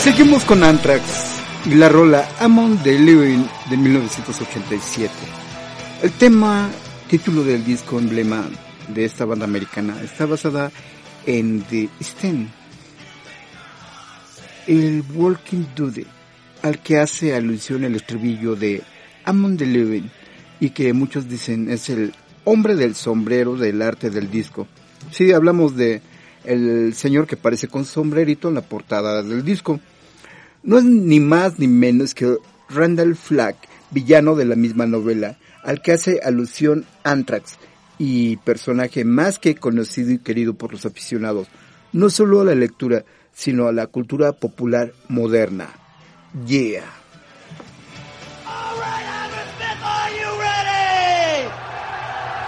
Seguimos 0.00 0.42
con 0.42 0.64
Anthrax 0.64 1.02
y 1.64 1.74
la 1.74 1.88
rola 1.88 2.28
Amon 2.40 2.82
the 2.82 2.98
Living 2.98 3.44
de 3.70 3.76
1987. 3.76 5.12
El 6.02 6.10
tema, 6.12 6.68
título 7.08 7.44
del 7.44 7.64
disco 7.64 8.00
emblema 8.00 8.44
de 8.88 9.04
esta 9.04 9.24
banda 9.24 9.44
americana, 9.44 9.96
está 10.02 10.26
basada 10.26 10.72
en 11.26 11.62
The 11.62 11.90
Stand, 12.00 12.50
el 14.66 15.04
Walking 15.14 15.66
Dude, 15.76 16.06
al 16.62 16.80
que 16.80 16.98
hace 16.98 17.36
alusión 17.36 17.84
el 17.84 17.94
estribillo 17.94 18.56
de 18.56 18.82
Amon 19.24 19.56
the 19.56 19.66
Living 19.66 20.08
y 20.58 20.70
que 20.70 20.92
muchos 20.92 21.28
dicen 21.28 21.70
es 21.70 21.88
el 21.88 22.12
hombre 22.42 22.74
del 22.74 22.96
sombrero 22.96 23.54
del 23.54 23.80
arte 23.80 24.10
del 24.10 24.28
disco. 24.28 24.66
Sí, 25.10 25.32
hablamos 25.32 25.76
de 25.76 26.02
el 26.44 26.94
señor 26.94 27.26
que 27.26 27.36
parece 27.36 27.68
con 27.68 27.84
sombrerito 27.84 28.48
en 28.48 28.54
la 28.54 28.62
portada 28.62 29.22
del 29.22 29.44
disco. 29.44 29.80
No 30.62 30.78
es 30.78 30.84
ni 30.84 31.20
más 31.20 31.58
ni 31.58 31.68
menos 31.68 32.14
que 32.14 32.36
Randall 32.68 33.16
Flagg, 33.16 33.56
villano 33.90 34.34
de 34.34 34.44
la 34.44 34.56
misma 34.56 34.86
novela, 34.86 35.38
al 35.62 35.82
que 35.82 35.92
hace 35.92 36.20
alusión 36.22 36.84
Anthrax 37.04 37.56
y 37.98 38.36
personaje 38.38 39.04
más 39.04 39.38
que 39.38 39.54
conocido 39.54 40.12
y 40.12 40.18
querido 40.18 40.54
por 40.54 40.72
los 40.72 40.86
aficionados, 40.86 41.48
no 41.92 42.10
solo 42.10 42.40
a 42.40 42.44
la 42.44 42.54
lectura, 42.54 43.04
sino 43.32 43.66
a 43.66 43.72
la 43.72 43.86
cultura 43.86 44.32
popular 44.32 44.92
moderna. 45.08 45.68
Yeah. 46.46 46.84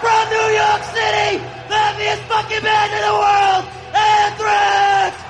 From 0.09 0.31
New 0.31 0.49
York 0.57 0.83
City, 0.85 1.45
the 1.69 1.75
heaviest 1.77 2.23
fucking 2.33 2.63
band 2.63 2.93
in 2.95 3.03
the 3.05 3.13
world, 3.13 3.65
Anthrax! 3.93 5.28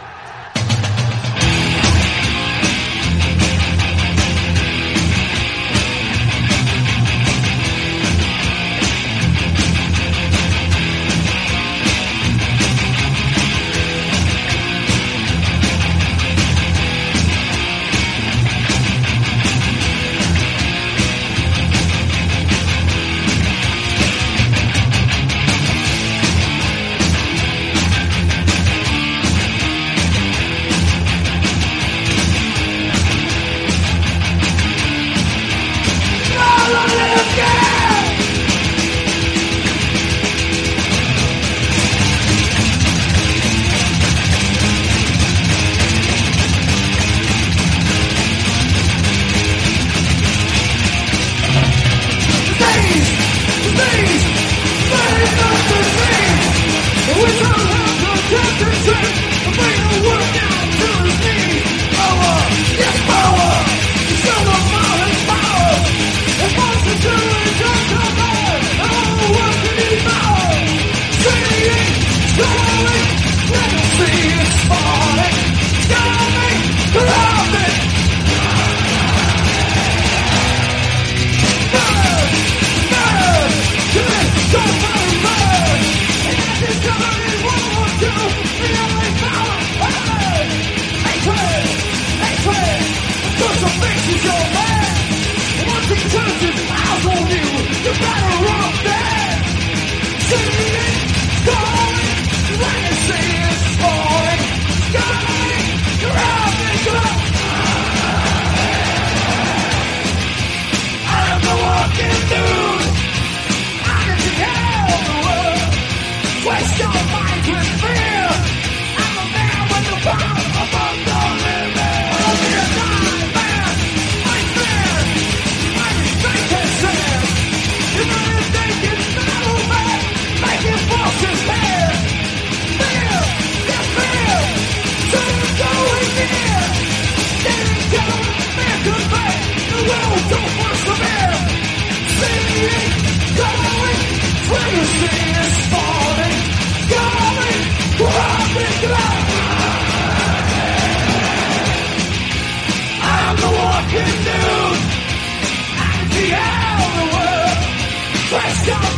Yeah. 158.69 158.98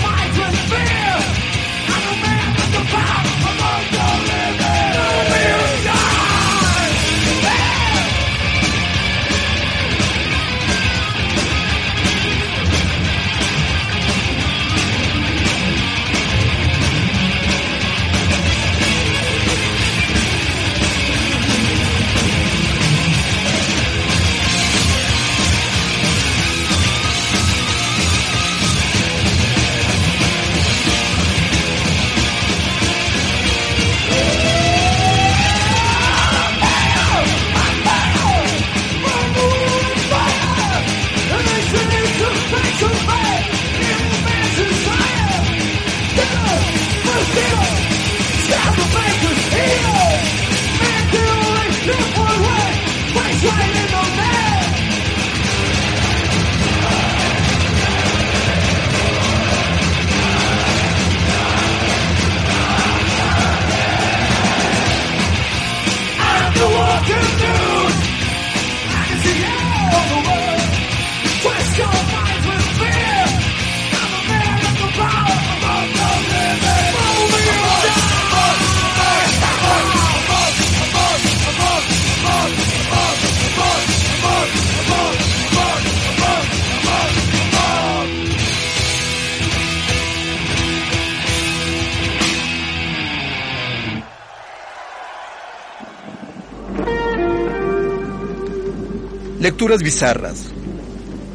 Lecturas 99.71 99.85
bizarras. 99.85 100.51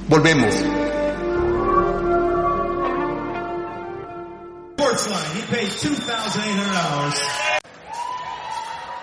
Volvemos. 0.10 0.54
Sportsline, 4.74 5.32
he 5.36 5.42
paid 5.56 5.70
$2,800. 5.70 7.14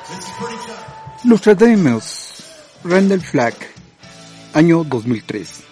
This 0.06 0.18
is 0.18 0.24
pretty 0.38 0.58
tough. 0.66 1.24
Nostradamus, 1.24 2.42
Randall 2.84 3.22
Flagg, 3.22 3.54
año 4.52 4.84
2003. 4.84 5.64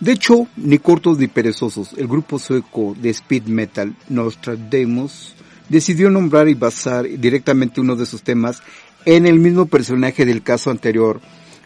De 0.00 0.12
hecho, 0.12 0.46
ni 0.56 0.78
cortos 0.78 1.18
ni 1.18 1.26
perezosos, 1.26 1.92
el 1.98 2.08
grupo 2.08 2.38
sueco 2.38 2.96
de 2.98 3.10
speed 3.10 3.42
metal 3.44 3.94
Nostradamus 4.08 5.34
decidió 5.68 6.08
nombrar 6.08 6.48
y 6.48 6.54
basar 6.54 7.06
directamente 7.06 7.82
uno 7.82 7.94
de 7.94 8.06
sus 8.06 8.22
temas 8.22 8.62
en 9.04 9.26
el 9.26 9.38
mismo 9.38 9.66
personaje 9.66 10.24
del 10.24 10.42
caso 10.42 10.70
anterior, 10.70 11.20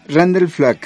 Randall 0.09 0.49
Flagg, 0.49 0.81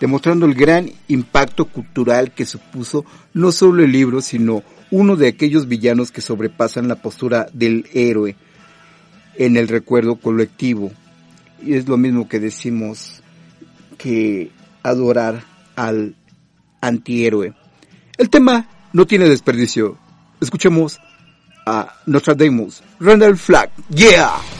demostrando 0.00 0.46
el 0.46 0.54
gran 0.54 0.90
impacto 1.08 1.64
cultural 1.64 2.32
que 2.32 2.44
supuso 2.44 3.04
no 3.34 3.52
solo 3.52 3.82
el 3.82 3.92
libro, 3.92 4.20
sino 4.20 4.62
uno 4.90 5.16
de 5.16 5.28
aquellos 5.28 5.68
villanos 5.68 6.12
que 6.12 6.20
sobrepasan 6.20 6.88
la 6.88 6.96
postura 6.96 7.48
del 7.52 7.86
héroe 7.92 8.36
en 9.36 9.56
el 9.56 9.68
recuerdo 9.68 10.16
colectivo. 10.16 10.92
Y 11.62 11.74
es 11.74 11.88
lo 11.88 11.96
mismo 11.96 12.28
que 12.28 12.40
decimos 12.40 13.22
que 13.96 14.50
adorar 14.82 15.42
al 15.76 16.14
antihéroe. 16.80 17.54
El 18.16 18.30
tema 18.30 18.68
no 18.92 19.06
tiene 19.06 19.28
desperdicio. 19.28 19.98
Escuchemos 20.40 20.98
a 21.66 21.94
Nostradamus, 22.06 22.82
Randall 23.00 23.36
Flagg. 23.36 23.70
Yeah! 23.90 24.57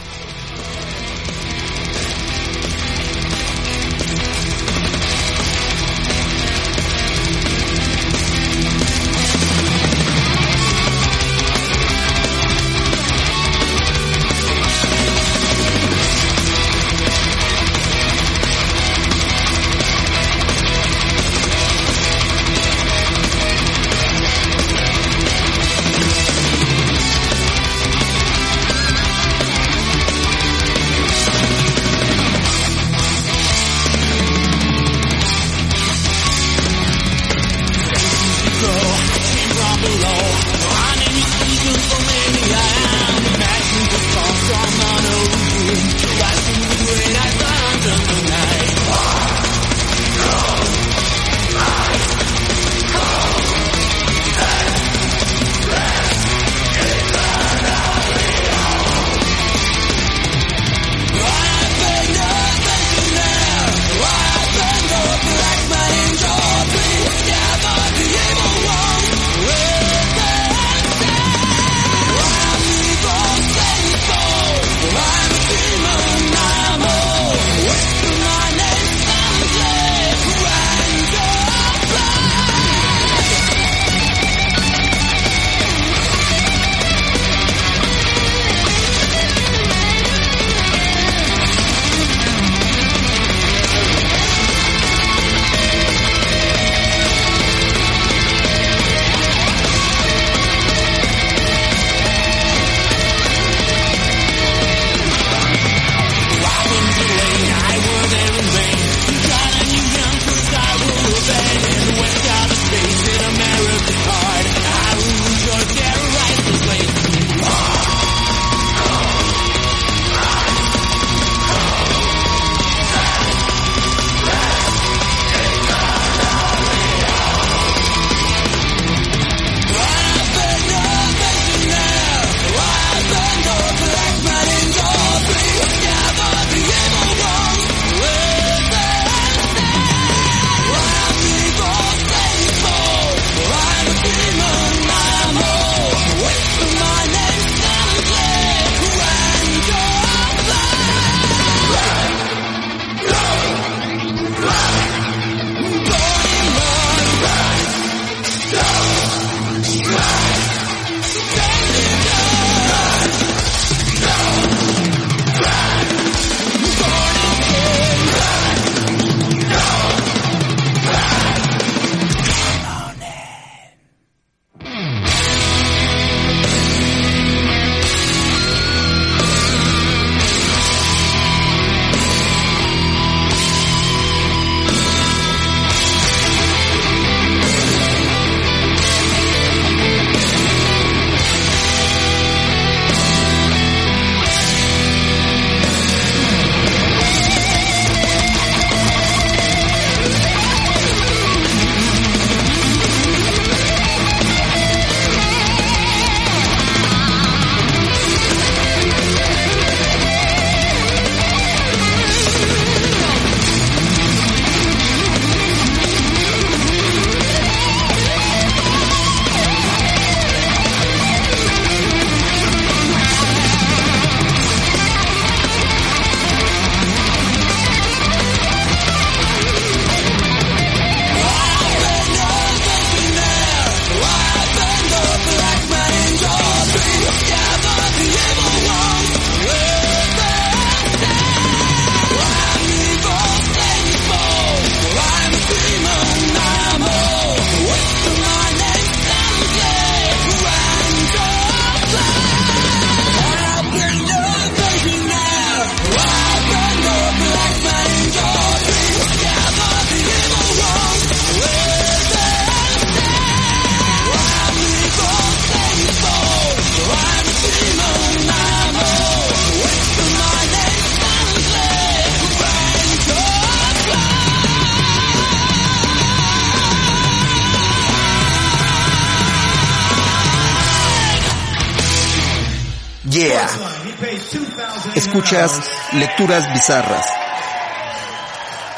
2,000 285.29 285.39
Escuchas 285.39 285.71
lecturas 285.93 286.53
bizarras. 286.53 287.05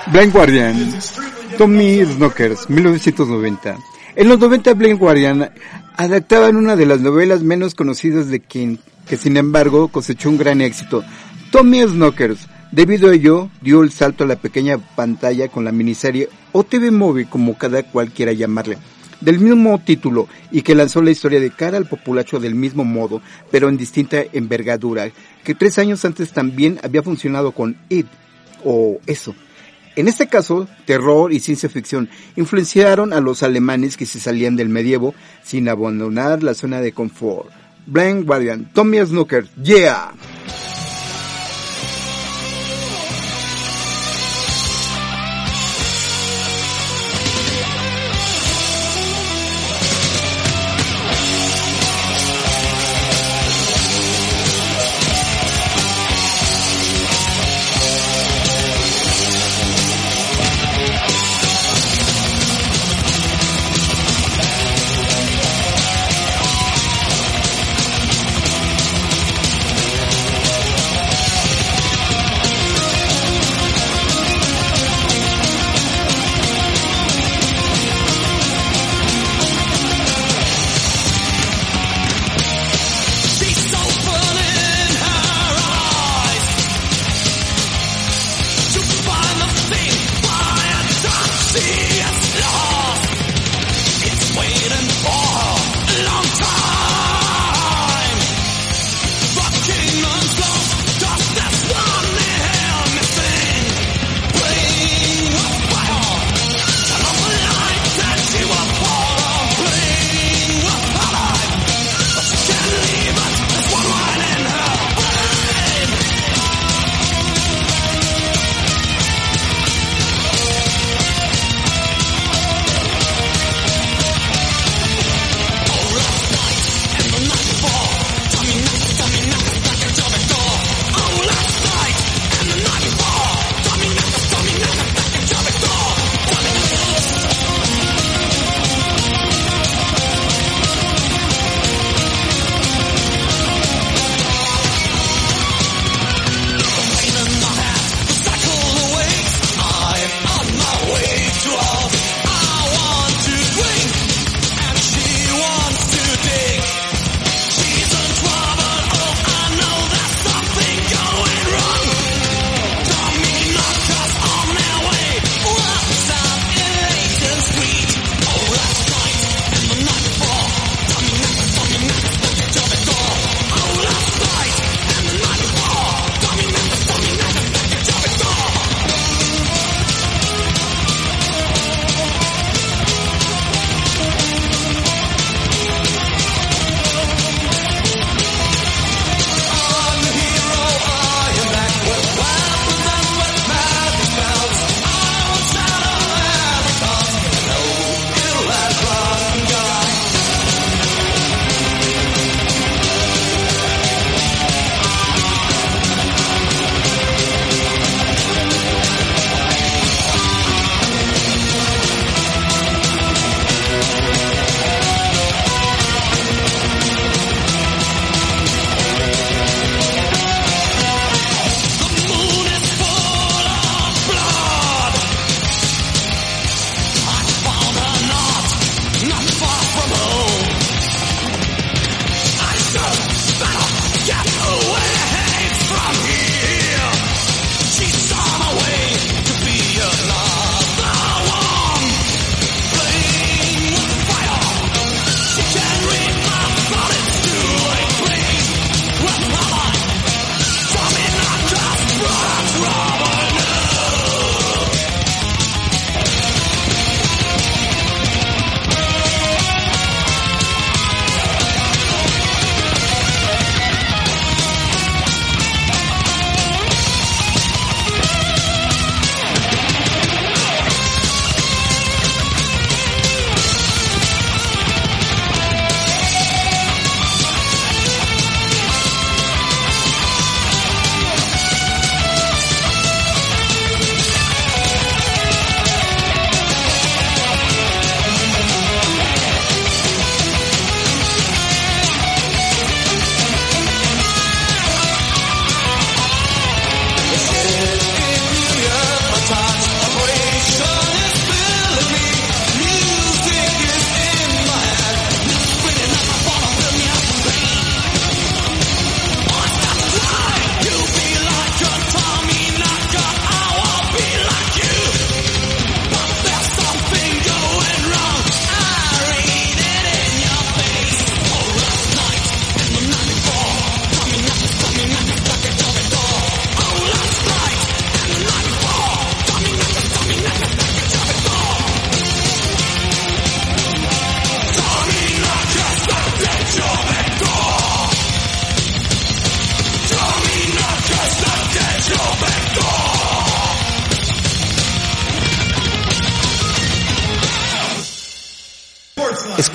Blind 0.07 0.33
Guardian, 0.33 0.99
Tommy 1.57 2.03
Snookers, 2.03 2.69
1990. 2.69 3.77
En 4.17 4.27
los 4.27 4.37
90 4.37 4.73
Blind 4.73 4.99
Guardian 4.99 5.49
adaptaban 5.95 6.57
una 6.57 6.75
de 6.75 6.85
las 6.85 6.99
novelas 6.99 7.41
menos 7.41 7.73
conocidas 7.73 8.27
de 8.27 8.41
King, 8.41 8.77
que 9.07 9.15
sin 9.15 9.37
embargo 9.37 9.87
cosechó 9.87 10.29
un 10.29 10.37
gran 10.37 10.59
éxito. 10.59 11.05
Tommy 11.51 11.83
Snookers, 11.83 12.47
debido 12.71 13.09
a 13.09 13.13
ello, 13.13 13.49
dio 13.61 13.81
el 13.81 13.91
salto 13.91 14.25
a 14.25 14.27
la 14.27 14.35
pequeña 14.35 14.77
pantalla 14.77 15.47
con 15.47 15.63
la 15.63 15.71
miniserie 15.71 16.27
o 16.51 16.65
TV 16.65 16.91
Movie, 16.91 17.29
como 17.29 17.57
cada 17.57 17.83
cual 17.83 18.11
quiera 18.11 18.33
llamarle, 18.33 18.77
del 19.21 19.39
mismo 19.39 19.79
título 19.79 20.27
y 20.51 20.61
que 20.63 20.75
lanzó 20.75 21.01
la 21.01 21.11
historia 21.11 21.39
de 21.39 21.51
cara 21.51 21.77
al 21.77 21.87
populacho 21.87 22.39
del 22.39 22.55
mismo 22.55 22.83
modo, 22.83 23.21
pero 23.49 23.69
en 23.69 23.77
distinta 23.77 24.23
envergadura, 24.33 25.09
que 25.43 25.55
tres 25.55 25.77
años 25.77 26.03
antes 26.03 26.31
también 26.31 26.79
había 26.83 27.03
funcionado 27.03 27.51
con 27.53 27.77
It, 27.89 28.07
o 28.63 28.99
eso. 29.05 29.33
En 29.95 30.07
este 30.07 30.27
caso, 30.27 30.67
terror 30.85 31.33
y 31.33 31.39
ciencia 31.39 31.69
ficción 31.69 32.09
influenciaron 32.35 33.11
a 33.13 33.19
los 33.19 33.43
alemanes 33.43 33.97
que 33.97 34.05
se 34.05 34.19
salían 34.19 34.55
del 34.55 34.69
medievo 34.69 35.13
sin 35.43 35.67
abandonar 35.67 36.43
la 36.43 36.53
zona 36.53 36.79
de 36.79 36.93
confort. 36.93 37.49
Blind 37.85 38.25
Guardian, 38.25 38.71
Tommy 38.73 39.05
Snooker, 39.05 39.47
yeah! 39.61 40.13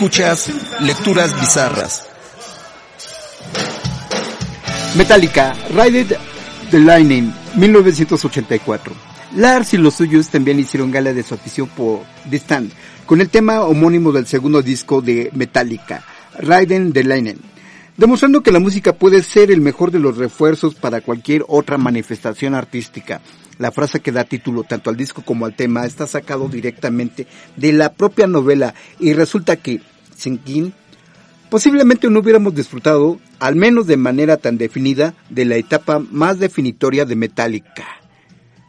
Escuchas 0.07 0.52
Lecturas 0.82 1.40
Bizarras. 1.40 2.07
Metallica, 4.96 5.52
Ride 5.70 6.16
the 6.70 6.78
Lightning, 6.78 7.32
1984. 7.57 8.94
Lars 9.34 9.74
y 9.74 9.78
los 9.78 9.94
suyos 9.94 10.28
también 10.28 10.61
hicieron 10.61 10.92
gala 10.92 11.12
de 11.12 11.24
su 11.24 11.34
afición 11.34 11.68
por 11.70 12.02
The 12.30 12.36
Stand, 12.36 12.70
con 13.04 13.20
el 13.20 13.28
tema 13.30 13.62
homónimo 13.62 14.12
del 14.12 14.28
segundo 14.28 14.62
disco 14.62 15.02
de 15.02 15.28
Metallica, 15.34 16.04
Riding 16.38 16.92
the 16.92 17.02
Lightning, 17.02 17.40
demostrando 17.96 18.44
que 18.44 18.52
la 18.52 18.61
música 18.61 18.92
puede 18.92 19.24
ser 19.24 19.50
el 19.50 19.61
mejor 19.61 19.90
de 19.90 19.98
los 19.98 20.18
refuerzos 20.18 20.76
para 20.76 21.00
cualquier 21.00 21.44
otra 21.48 21.78
manifestación 21.78 22.54
artística. 22.54 23.20
La 23.59 23.72
frase 23.72 24.00
que 24.00 24.12
da 24.12 24.22
título 24.22 24.62
tanto 24.62 24.90
al 24.90 24.96
disco 24.96 25.22
como 25.22 25.46
al 25.46 25.57
tema 25.57 25.84
está 25.84 26.07
sacado 26.07 26.46
directamente 26.48 27.26
de 27.57 27.72
la 27.72 27.92
propia 27.92 28.28
novela 28.28 28.74
y 29.00 29.14
resulta 29.14 29.57
que, 29.57 29.80
sin 30.16 30.38
King, 30.38 30.70
posiblemente 31.50 32.10
no 32.10 32.20
hubiéramos 32.20 32.54
disfrutado, 32.54 33.18
al 33.38 33.56
menos 33.56 33.86
de 33.86 33.96
manera 33.96 34.36
tan 34.36 34.58
definida, 34.58 35.14
de 35.30 35.44
la 35.44 35.56
etapa 35.56 35.98
más 35.98 36.38
definitoria 36.38 37.04
de 37.04 37.16
Metallica. 37.16 37.86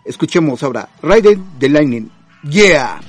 Escuchemos 0.06 0.64
ahora 0.64 0.90
Ride 1.02 1.40
the 1.60 1.70
Lightning. 1.70 2.10
Yeah. 2.50 3.02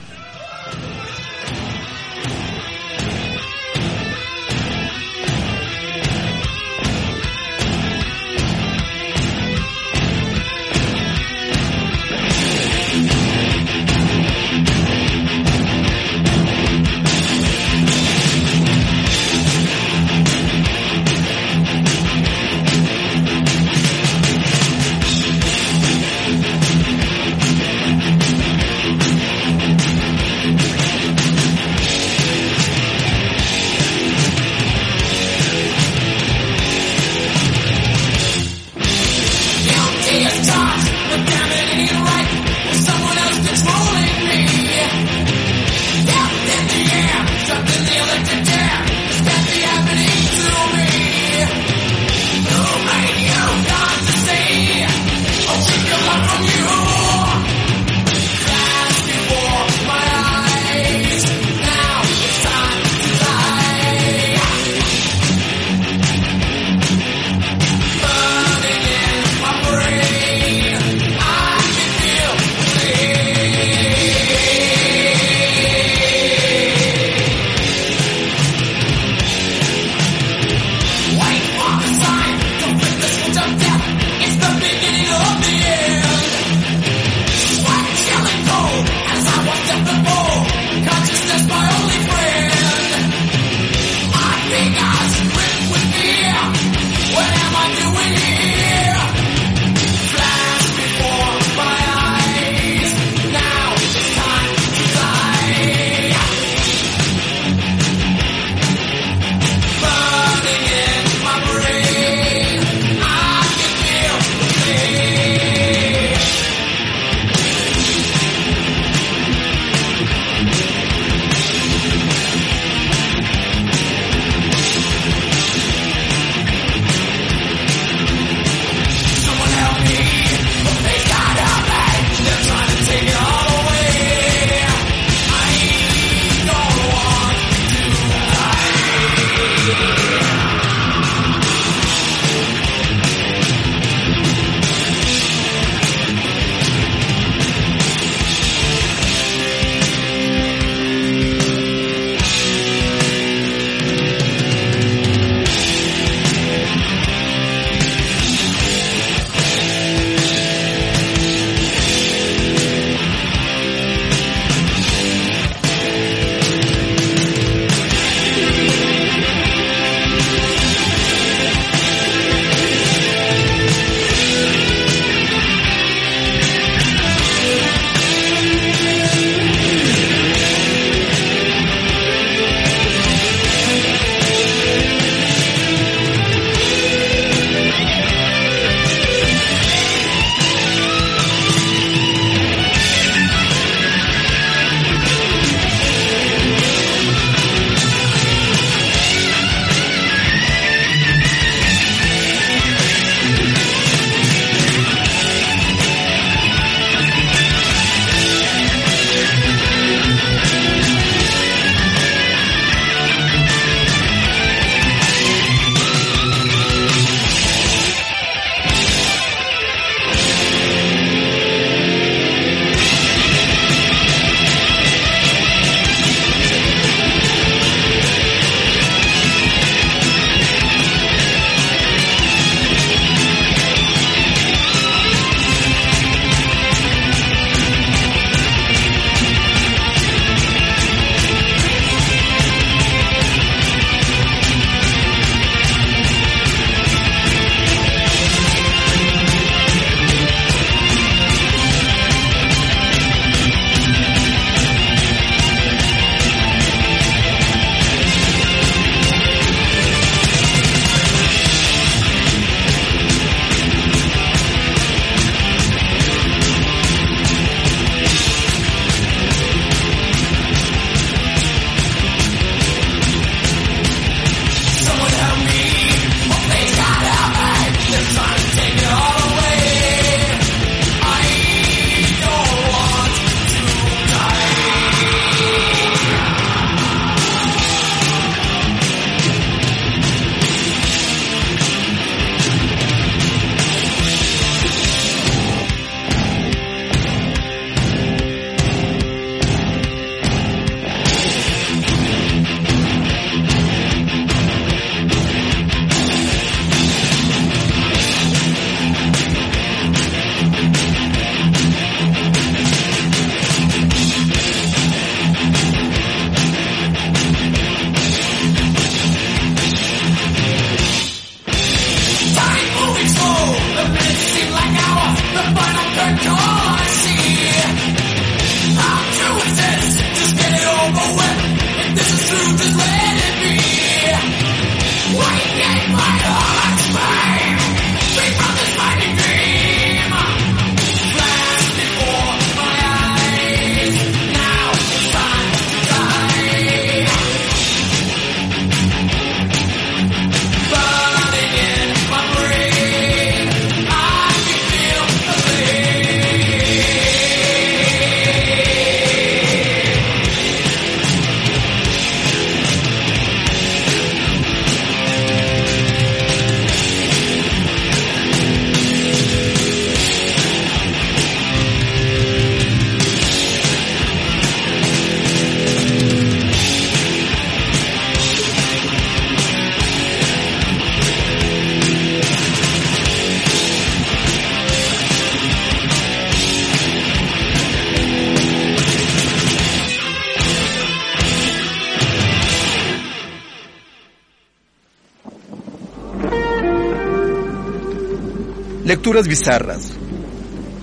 Lecturas 399.08 399.26
bizarras. 399.26 399.92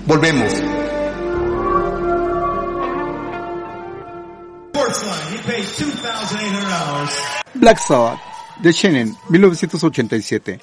Volvemos. 0.04 0.52
Sportsline, 4.72 5.28
he 5.30 5.38
paid 5.46 5.62
$2,800. 5.62 7.10
Black 7.54 7.78
Sabbath, 7.78 8.18
de 8.64 8.72
Shannon, 8.72 9.16
1987. 9.28 10.58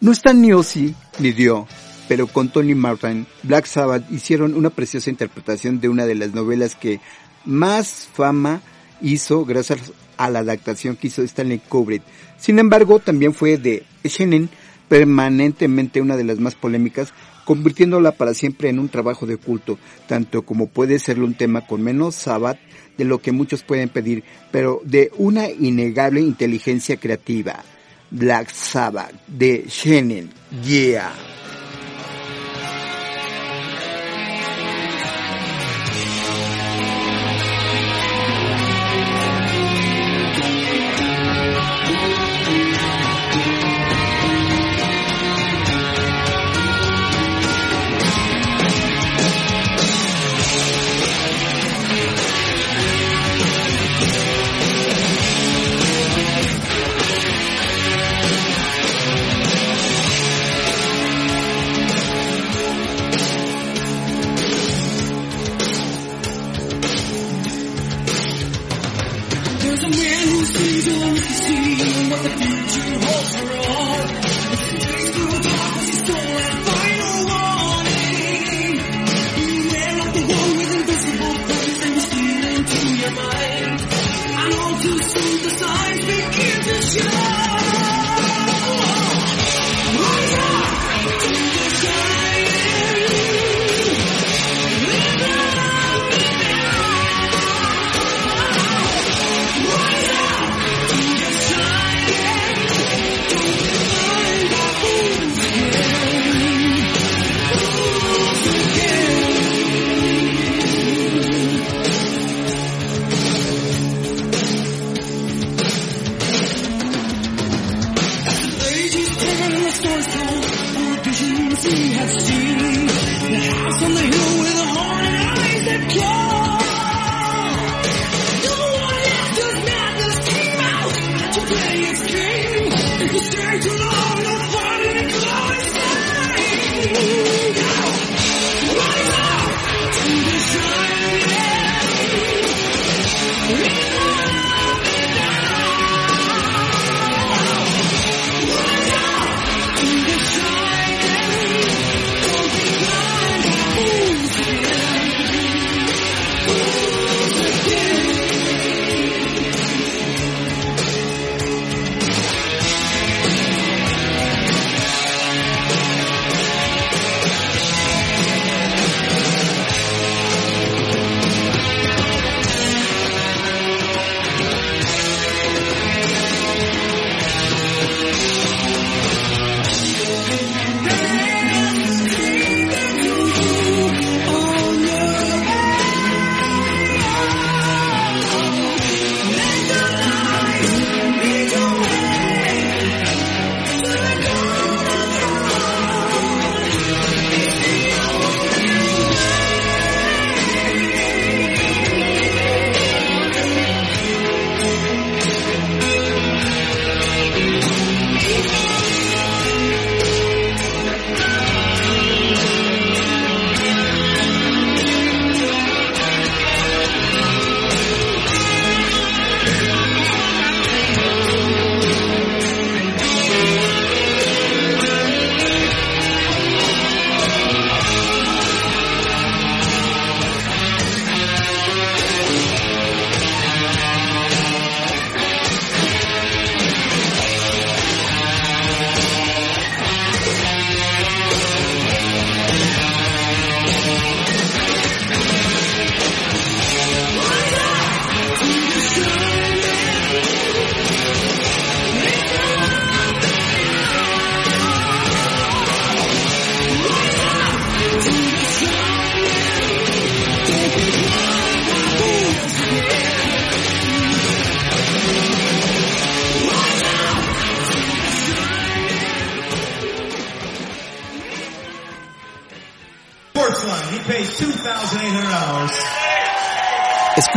No 0.00 0.12
están 0.12 0.42
ni 0.42 0.52
Ozzy 0.52 0.94
ni 1.18 1.32
Dio, 1.32 1.66
pero 2.08 2.26
con 2.26 2.50
Tony 2.50 2.74
Martin, 2.74 3.26
Black 3.42 3.64
Sabbath 3.64 4.04
hicieron 4.10 4.54
una 4.54 4.68
preciosa 4.68 5.08
interpretación 5.08 5.80
de 5.80 5.88
una 5.88 6.04
de 6.04 6.14
las 6.14 6.34
novelas 6.34 6.74
que 6.74 7.00
más 7.46 8.06
fama 8.12 8.60
hizo 9.00 9.46
gracias 9.46 9.92
a 10.18 10.28
la 10.28 10.40
adaptación 10.40 10.94
que 10.94 11.06
hizo 11.06 11.22
Stanley 11.22 11.60
Kubrick. 11.70 12.02
Sin 12.36 12.58
embargo, 12.58 12.98
también 12.98 13.32
fue 13.32 13.56
de 13.56 13.86
Shannon 14.04 14.50
permanentemente 14.88 16.00
una 16.00 16.16
de 16.16 16.24
las 16.24 16.38
más 16.38 16.54
polémicas, 16.54 17.12
convirtiéndola 17.44 18.12
para 18.12 18.34
siempre 18.34 18.68
en 18.68 18.78
un 18.78 18.88
trabajo 18.88 19.26
de 19.26 19.36
culto, 19.36 19.78
tanto 20.06 20.42
como 20.42 20.66
puede 20.66 20.98
serlo 20.98 21.24
un 21.24 21.34
tema 21.34 21.66
con 21.66 21.82
menos 21.82 22.14
Sabbath 22.14 22.58
de 22.96 23.04
lo 23.04 23.20
que 23.20 23.32
muchos 23.32 23.62
pueden 23.62 23.88
pedir, 23.88 24.24
pero 24.50 24.80
de 24.84 25.10
una 25.16 25.48
innegable 25.48 26.20
inteligencia 26.20 26.96
creativa. 26.96 27.62
Black 28.10 28.50
Sabbath 28.50 29.12
de 29.26 29.64
Shannon, 29.68 30.30
yeah. 30.64 31.12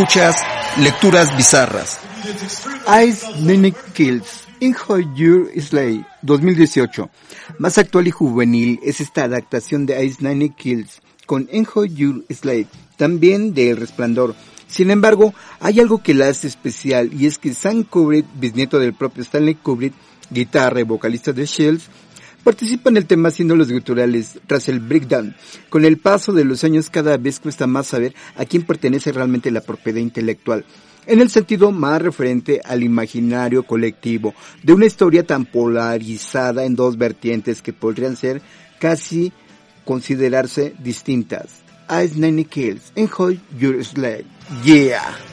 escuchas 0.01 0.35
Lecturas 0.79 1.35
Bizarras. 1.37 1.99
Ice 3.05 3.23
Nene 3.39 3.71
Kills, 3.93 4.45
Inho 4.59 4.99
Your 5.13 5.51
Slay, 5.61 6.03
2018. 6.23 7.09
Más 7.59 7.77
actual 7.77 8.07
y 8.07 8.11
juvenil 8.11 8.79
es 8.83 8.99
esta 8.99 9.25
adaptación 9.25 9.85
de 9.85 10.03
Ice 10.03 10.17
Nine 10.21 10.55
Kills 10.55 11.01
con 11.27 11.47
Enjoy 11.51 11.93
Your 11.93 12.25
Slay, 12.33 12.65
también 12.97 13.53
de 13.53 13.69
El 13.69 13.77
Resplandor. 13.77 14.33
Sin 14.67 14.89
embargo, 14.89 15.35
hay 15.59 15.79
algo 15.79 16.01
que 16.01 16.15
la 16.15 16.29
hace 16.29 16.47
especial 16.47 17.11
y 17.13 17.27
es 17.27 17.37
que 17.37 17.53
Sam 17.53 17.83
Kubrick, 17.83 18.25
bisnieto 18.33 18.79
del 18.79 18.93
propio 18.93 19.21
Stanley 19.21 19.55
Kubrick, 19.55 19.93
guitarra 20.31 20.79
y 20.79 20.83
vocalista 20.83 21.31
de 21.31 21.45
Shells, 21.45 21.89
Participa 22.43 22.89
en 22.89 22.97
el 22.97 23.05
tema 23.05 23.29
haciendo 23.29 23.55
los 23.55 23.71
guturales 23.71 24.39
tras 24.47 24.67
el 24.69 24.79
breakdown. 24.79 25.35
Con 25.69 25.85
el 25.85 25.97
paso 25.97 26.33
de 26.33 26.45
los 26.45 26.63
años 26.63 26.89
cada 26.89 27.17
vez 27.17 27.39
cuesta 27.39 27.67
más 27.67 27.87
saber 27.87 28.15
a 28.35 28.45
quién 28.45 28.63
pertenece 28.63 29.11
realmente 29.11 29.51
la 29.51 29.61
propiedad 29.61 29.99
intelectual 29.99 30.65
en 31.05 31.19
el 31.19 31.29
sentido 31.29 31.71
más 31.71 32.01
referente 32.01 32.61
al 32.63 32.83
imaginario 32.83 33.63
colectivo, 33.63 34.33
de 34.63 34.73
una 34.73 34.85
historia 34.85 35.25
tan 35.25 35.45
polarizada 35.45 36.63
en 36.63 36.75
dos 36.75 36.97
vertientes 36.97 37.61
que 37.61 37.73
podrían 37.73 38.15
ser 38.15 38.41
casi 38.79 39.31
considerarse 39.85 40.73
distintas. 40.79 41.61
Ice 42.03 42.17
Nine 42.17 42.45
Kills 42.45 42.93
and 42.95 43.09
Hold 43.17 43.41
Your 43.57 43.83
Slave. 43.83 44.25
Yeah. 44.63 45.30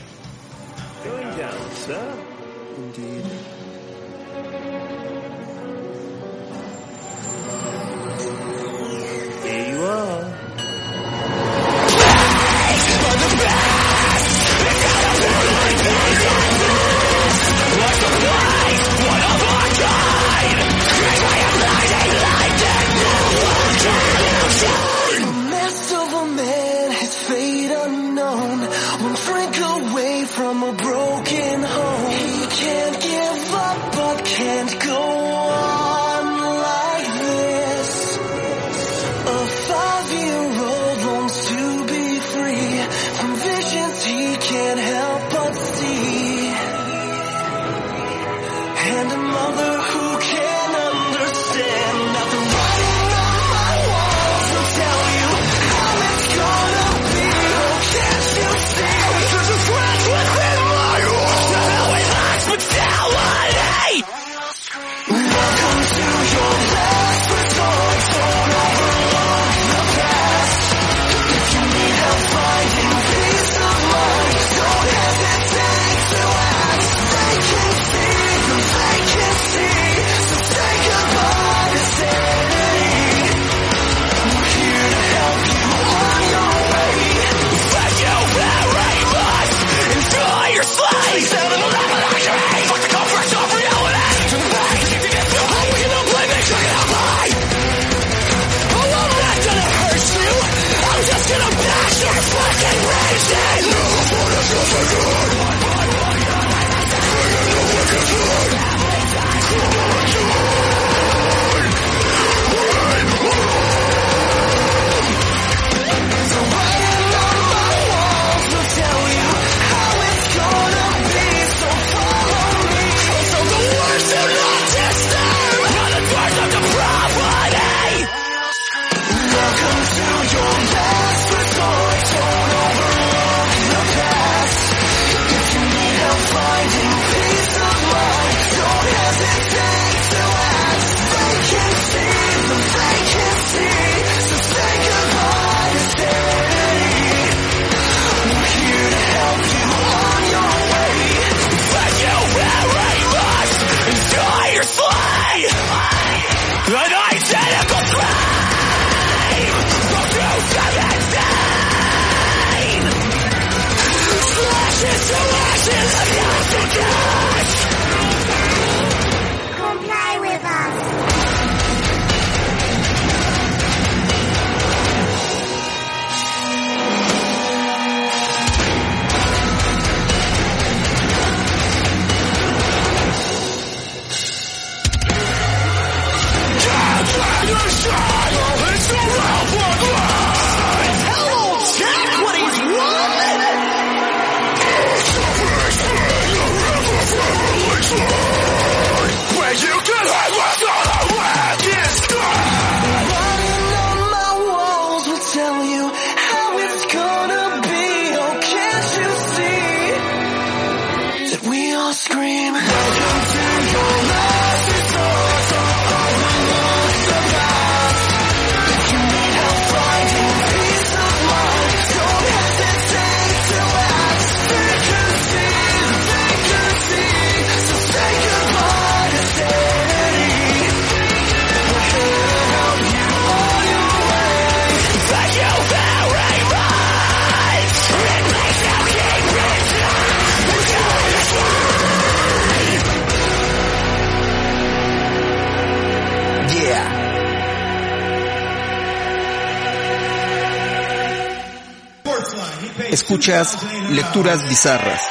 Escuchas 253.01 253.57
Lecturas 253.93 254.47
Bizarras. 254.49 255.01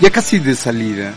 Ya 0.00 0.10
casi 0.10 0.38
de 0.38 0.54
salida, 0.54 1.12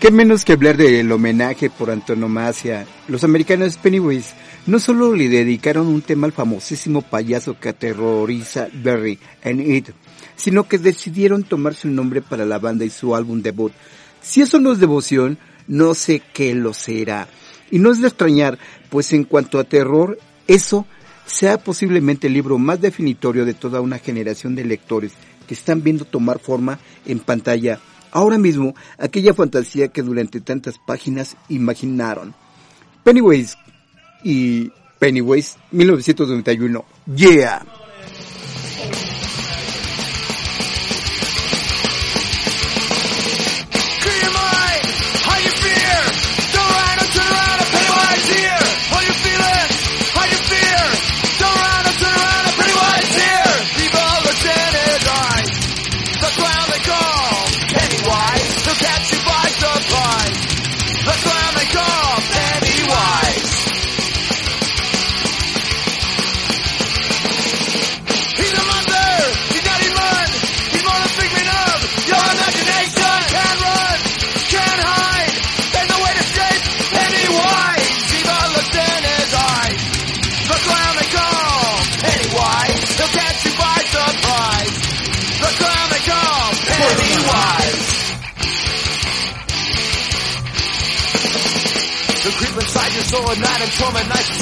qué 0.00 0.10
menos 0.10 0.44
que 0.44 0.54
hablar 0.54 0.76
del 0.76 1.10
homenaje 1.12 1.70
por 1.70 1.92
antonomasia. 1.92 2.86
Los 3.06 3.22
americanos 3.22 3.76
Pennywise 3.76 4.34
no 4.66 4.80
solo 4.80 5.14
le 5.14 5.28
dedicaron 5.28 5.86
un 5.86 6.02
tema 6.02 6.26
al 6.26 6.32
famosísimo 6.32 7.02
payaso 7.02 7.60
que 7.60 7.68
aterroriza 7.68 8.66
Barry 8.72 9.20
en 9.42 9.60
It, 9.60 9.90
sino 10.34 10.66
que 10.66 10.78
decidieron 10.78 11.44
tomar 11.44 11.76
su 11.76 11.86
nombre 11.86 12.20
para 12.20 12.44
la 12.44 12.58
banda 12.58 12.84
y 12.84 12.90
su 12.90 13.14
álbum 13.14 13.42
debut. 13.42 13.72
Si 14.20 14.42
eso 14.42 14.58
no 14.58 14.72
es 14.72 14.80
devoción, 14.80 15.38
no 15.68 15.94
sé 15.94 16.20
qué 16.34 16.52
lo 16.52 16.74
será. 16.74 17.28
Y 17.70 17.78
no 17.78 17.92
es 17.92 18.00
de 18.00 18.08
extrañar, 18.08 18.58
pues 18.90 19.12
en 19.12 19.22
cuanto 19.22 19.60
a 19.60 19.64
terror, 19.64 20.18
eso 20.48 20.84
sea 21.28 21.58
posiblemente 21.58 22.26
el 22.26 22.32
libro 22.32 22.58
más 22.58 22.80
definitorio 22.80 23.44
de 23.44 23.54
toda 23.54 23.80
una 23.80 23.98
generación 23.98 24.54
de 24.54 24.64
lectores 24.64 25.12
que 25.46 25.54
están 25.54 25.82
viendo 25.82 26.04
tomar 26.04 26.38
forma 26.38 26.78
en 27.06 27.20
pantalla 27.20 27.78
ahora 28.10 28.38
mismo 28.38 28.74
aquella 28.98 29.34
fantasía 29.34 29.88
que 29.88 30.02
durante 30.02 30.40
tantas 30.40 30.78
páginas 30.78 31.36
imaginaron. 31.48 32.34
Pennywise 33.04 33.56
y 34.24 34.70
Pennywise 34.98 35.56
1991. 35.70 36.84
Yeah. 37.14 37.64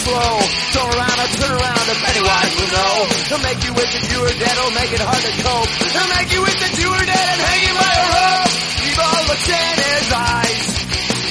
Slow. 0.07 0.39
Turn 0.71 0.89
around 0.95 1.19
and 1.19 1.31
turn 1.35 1.53
around 1.59 1.87
and 1.91 1.99
Pennywise 1.99 2.53
will 2.55 2.73
know. 2.79 2.95
He'll 3.27 3.45
make 3.45 3.61
you 3.67 3.73
wish 3.75 3.91
that 3.91 4.07
you 4.07 4.19
were 4.23 4.37
dead, 4.39 4.55
he'll 4.55 4.77
make 4.79 4.93
it 4.95 5.03
hard 5.03 5.19
to 5.19 5.33
cope. 5.43 5.71
He'll 5.91 6.13
make 6.15 6.31
you 6.31 6.41
wish 6.47 6.59
that 6.63 6.75
you 6.79 6.89
were 6.95 7.07
dead 7.07 7.27
and 7.35 7.41
hanging 7.43 7.75
by 7.75 7.91
a 7.91 8.07
rope. 8.15 8.55
Evil 8.87 9.19
looks 9.27 9.49
in 9.51 9.75
his 9.83 10.07
eyes. 10.15 10.67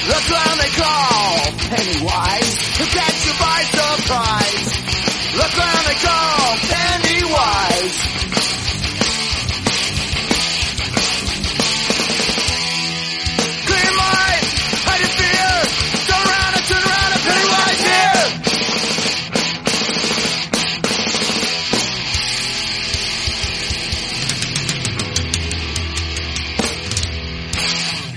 The 0.06 0.18
clown 0.28 0.56
they 0.60 0.72
call 0.76 1.32
Pennywise. 1.72 2.54
He'll 2.76 2.92
catch 2.92 3.18
you 3.24 3.34
by 3.40 3.58
surprise. 3.72 4.68
The 5.40 5.48
clown 5.56 5.82
they 5.88 5.98
call 6.04 6.44
Pennywise. 6.68 8.35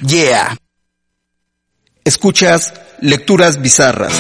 Yeah. 0.10 0.58
Escuchas 2.04 2.74
lecturas 3.00 3.62
bizarras. 3.62 4.12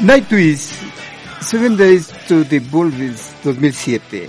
Nightwish, 0.00 0.70
Seven 1.40 1.76
Days 1.76 2.08
to 2.26 2.44
the 2.44 2.58
Bulbis 2.58 3.32
2007. 3.44 4.28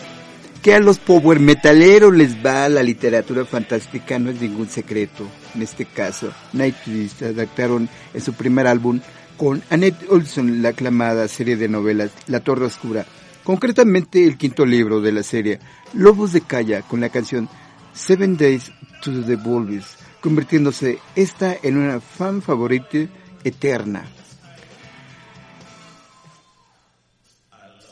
Que 0.62 0.76
a 0.76 0.80
los 0.80 1.00
power 1.00 1.40
metaleros 1.40 2.14
les 2.14 2.36
va 2.46 2.70
la 2.70 2.84
literatura 2.84 3.46
fantástica 3.46 4.20
no 4.20 4.30
es 4.30 4.40
ningún 4.40 4.70
secreto. 4.70 5.28
En 5.56 5.64
este 5.64 5.86
caso, 5.86 6.32
Nightwish 6.54 7.24
adaptaron 7.24 7.90
en 8.14 8.22
su 8.22 8.34
primer 8.34 8.68
álbum 8.68 9.00
con 9.38 9.64
Annette 9.72 10.06
Olson 10.12 10.62
la 10.62 10.70
aclamada 10.70 11.28
serie 11.30 11.56
de 11.56 11.68
novelas 11.68 12.12
La 12.28 12.42
Torre 12.42 12.66
Oscura, 12.66 13.08
concretamente 13.46 14.26
el 14.26 14.38
quinto 14.38 14.66
libro 14.66 15.00
de 15.00 15.14
la 15.14 15.24
serie 15.24 15.60
Lobos 15.94 16.34
de 16.34 16.42
Calla 16.42 16.82
con 16.82 17.00
la 17.00 17.10
canción 17.10 17.48
Seven 17.94 18.36
Days 18.36 18.72
to 19.02 19.24
the 19.24 19.38
Bulbis, 19.38 19.96
convirtiéndose 20.20 21.00
esta 21.16 21.56
en 21.62 21.78
una 21.78 22.02
fan 22.02 22.42
favorita 22.42 23.08
eterna. 23.44 24.06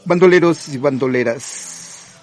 Bandoleros 0.05 0.67
y 0.69 0.77
bandoleras, 0.79 2.15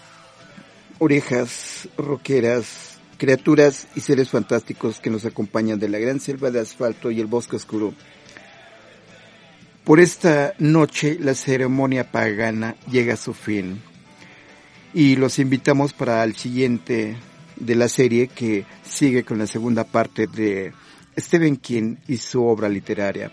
orejas, 0.99 1.89
roqueras, 1.97 2.99
criaturas 3.17 3.87
y 3.95 4.01
seres 4.01 4.29
fantásticos 4.29 4.99
que 4.99 5.09
nos 5.09 5.25
acompañan 5.25 5.79
de 5.79 5.89
la 5.89 5.99
gran 5.99 6.21
selva 6.21 6.51
de 6.51 6.61
asfalto 6.61 7.11
y 7.11 7.21
el 7.21 7.27
bosque 7.27 7.57
oscuro. 7.57 7.95
Por 9.91 9.99
esta 9.99 10.55
noche 10.61 11.19
la 11.21 11.35
ceremonia 11.35 12.13
pagana 12.13 12.77
llega 12.89 13.15
a 13.15 13.17
su 13.17 13.35
fin 13.35 13.83
y 14.95 15.17
los 15.17 15.41
invitamos 15.41 15.95
para 15.95 16.23
el 16.23 16.37
siguiente 16.37 17.17
de 17.57 17.75
la 17.75 17.89
serie 17.89 18.29
que 18.29 18.67
sigue 18.85 19.25
con 19.25 19.39
la 19.39 19.49
segunda 19.49 19.83
parte 19.83 20.29
de 20.29 20.73
Stephen 21.19 21.57
King 21.57 21.97
y 22.07 22.19
su 22.19 22.41
obra 22.45 22.69
literaria. 22.69 23.33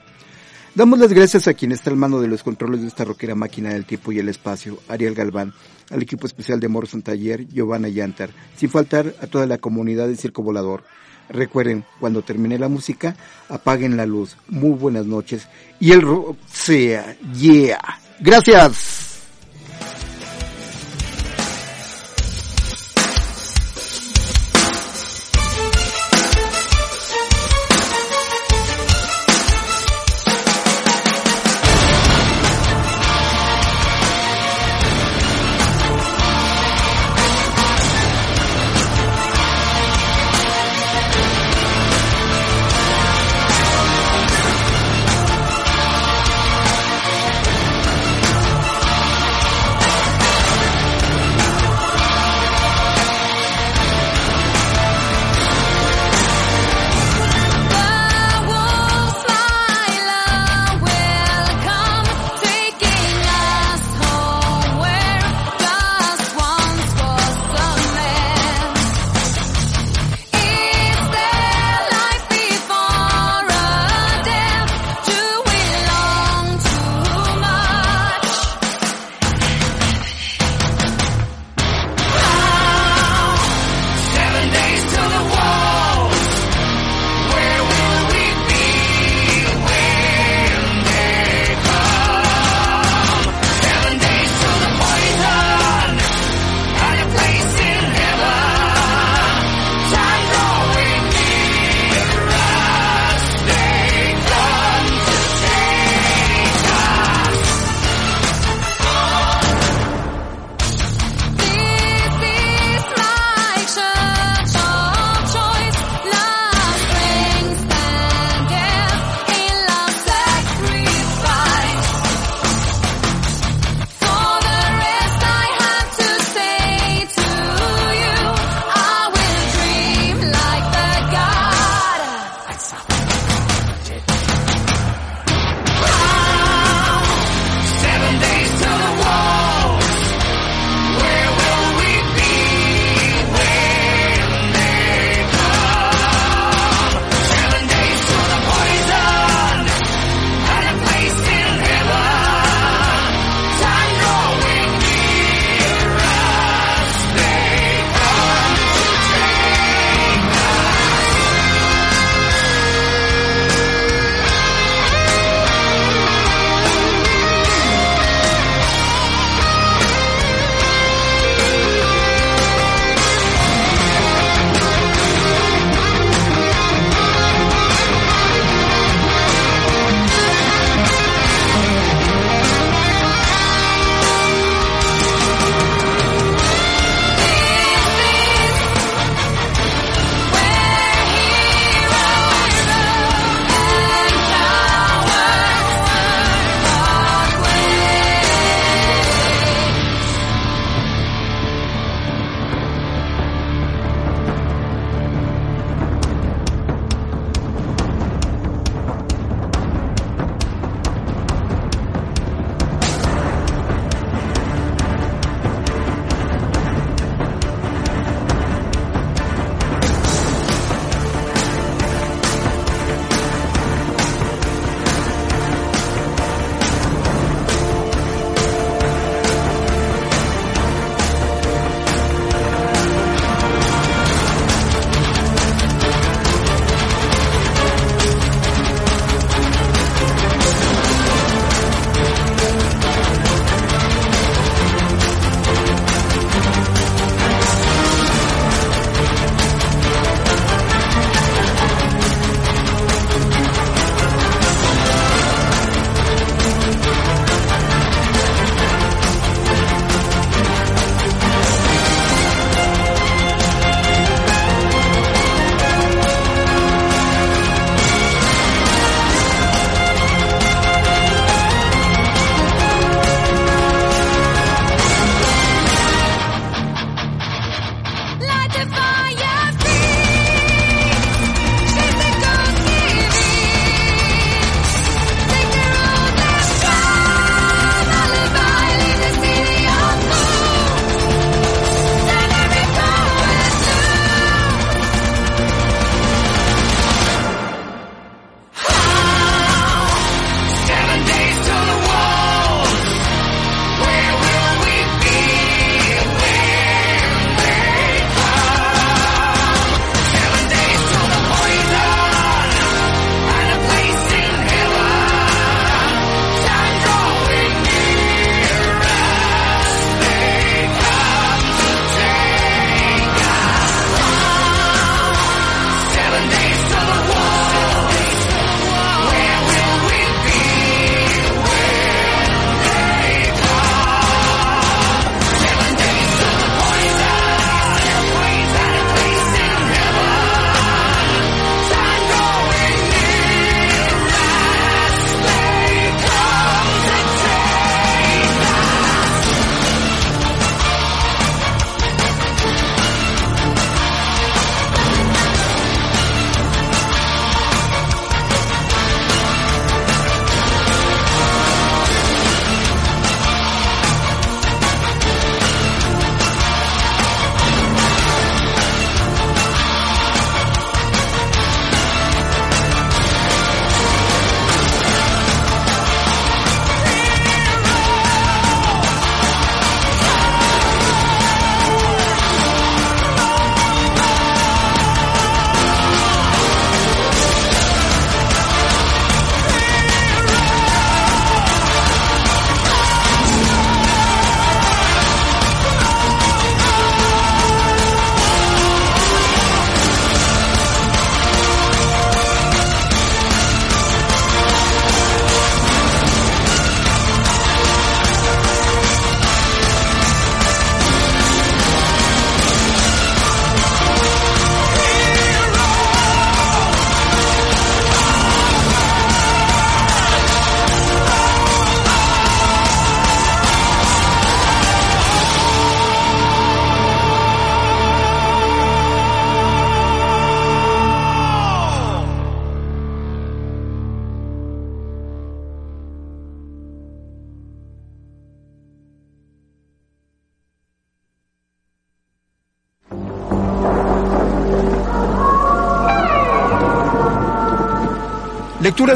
Damos 0.74 0.98
las 0.98 1.14
gracias 1.14 1.48
a 1.48 1.54
quien 1.54 1.74
está 1.74 1.92
al 1.92 1.96
mando 1.96 2.20
de 2.20 2.28
los 2.28 2.42
controles 2.42 2.82
de 2.82 2.88
esta 2.88 3.06
roquera 3.06 3.36
máquina 3.36 3.70
del 3.70 3.86
tiempo 3.86 4.12
y 4.12 4.18
el 4.18 4.28
espacio, 4.28 4.80
Ariel 4.88 5.14
Galván, 5.14 5.54
al 5.92 6.02
equipo 6.02 6.26
especial 6.26 6.60
de 6.60 6.70
Morrison 6.70 7.04
Taller, 7.04 7.48
Giovanna 7.48 7.88
Yantar, 7.88 8.32
sin 8.56 8.72
faltar 8.72 9.14
a 9.22 9.28
toda 9.28 9.46
la 9.46 9.60
comunidad 9.60 10.08
de 10.08 10.16
Circo 10.16 10.42
Volador. 10.42 10.86
Recuerden, 11.30 11.84
cuando 12.00 12.22
termine 12.22 12.58
la 12.58 12.70
música, 12.70 13.16
apaguen 13.50 13.98
la 13.98 14.06
luz. 14.06 14.38
Muy 14.48 14.78
buenas 14.78 15.06
noches. 15.06 15.48
Y 15.80 15.92
el 15.92 16.02
rock 16.02 16.38
sea, 16.52 17.18
yeah. 17.34 17.80
Gracias. 18.20 19.17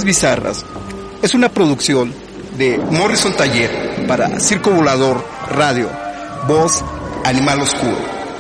Bizarras 0.04 0.66
es 1.22 1.34
una 1.34 1.50
producción 1.50 2.14
de 2.58 2.78
Morrison 2.78 3.36
Taller 3.36 4.06
para 4.08 4.40
Circo 4.40 4.72
Volador 4.72 5.24
Radio, 5.50 5.90
Voz 6.48 6.84
Animal 7.24 7.62
Oscuro. 7.62 7.98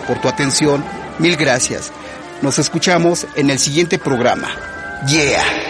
Por 0.07 0.20
tu 0.20 0.28
atención, 0.28 0.84
mil 1.20 1.38
gracias. 1.38 1.91
Nos 2.41 2.59
escuchamos 2.59 3.28
en 3.36 3.49
el 3.49 3.59
siguiente 3.59 3.99
programa. 3.99 4.49
Yeah. 5.07 5.61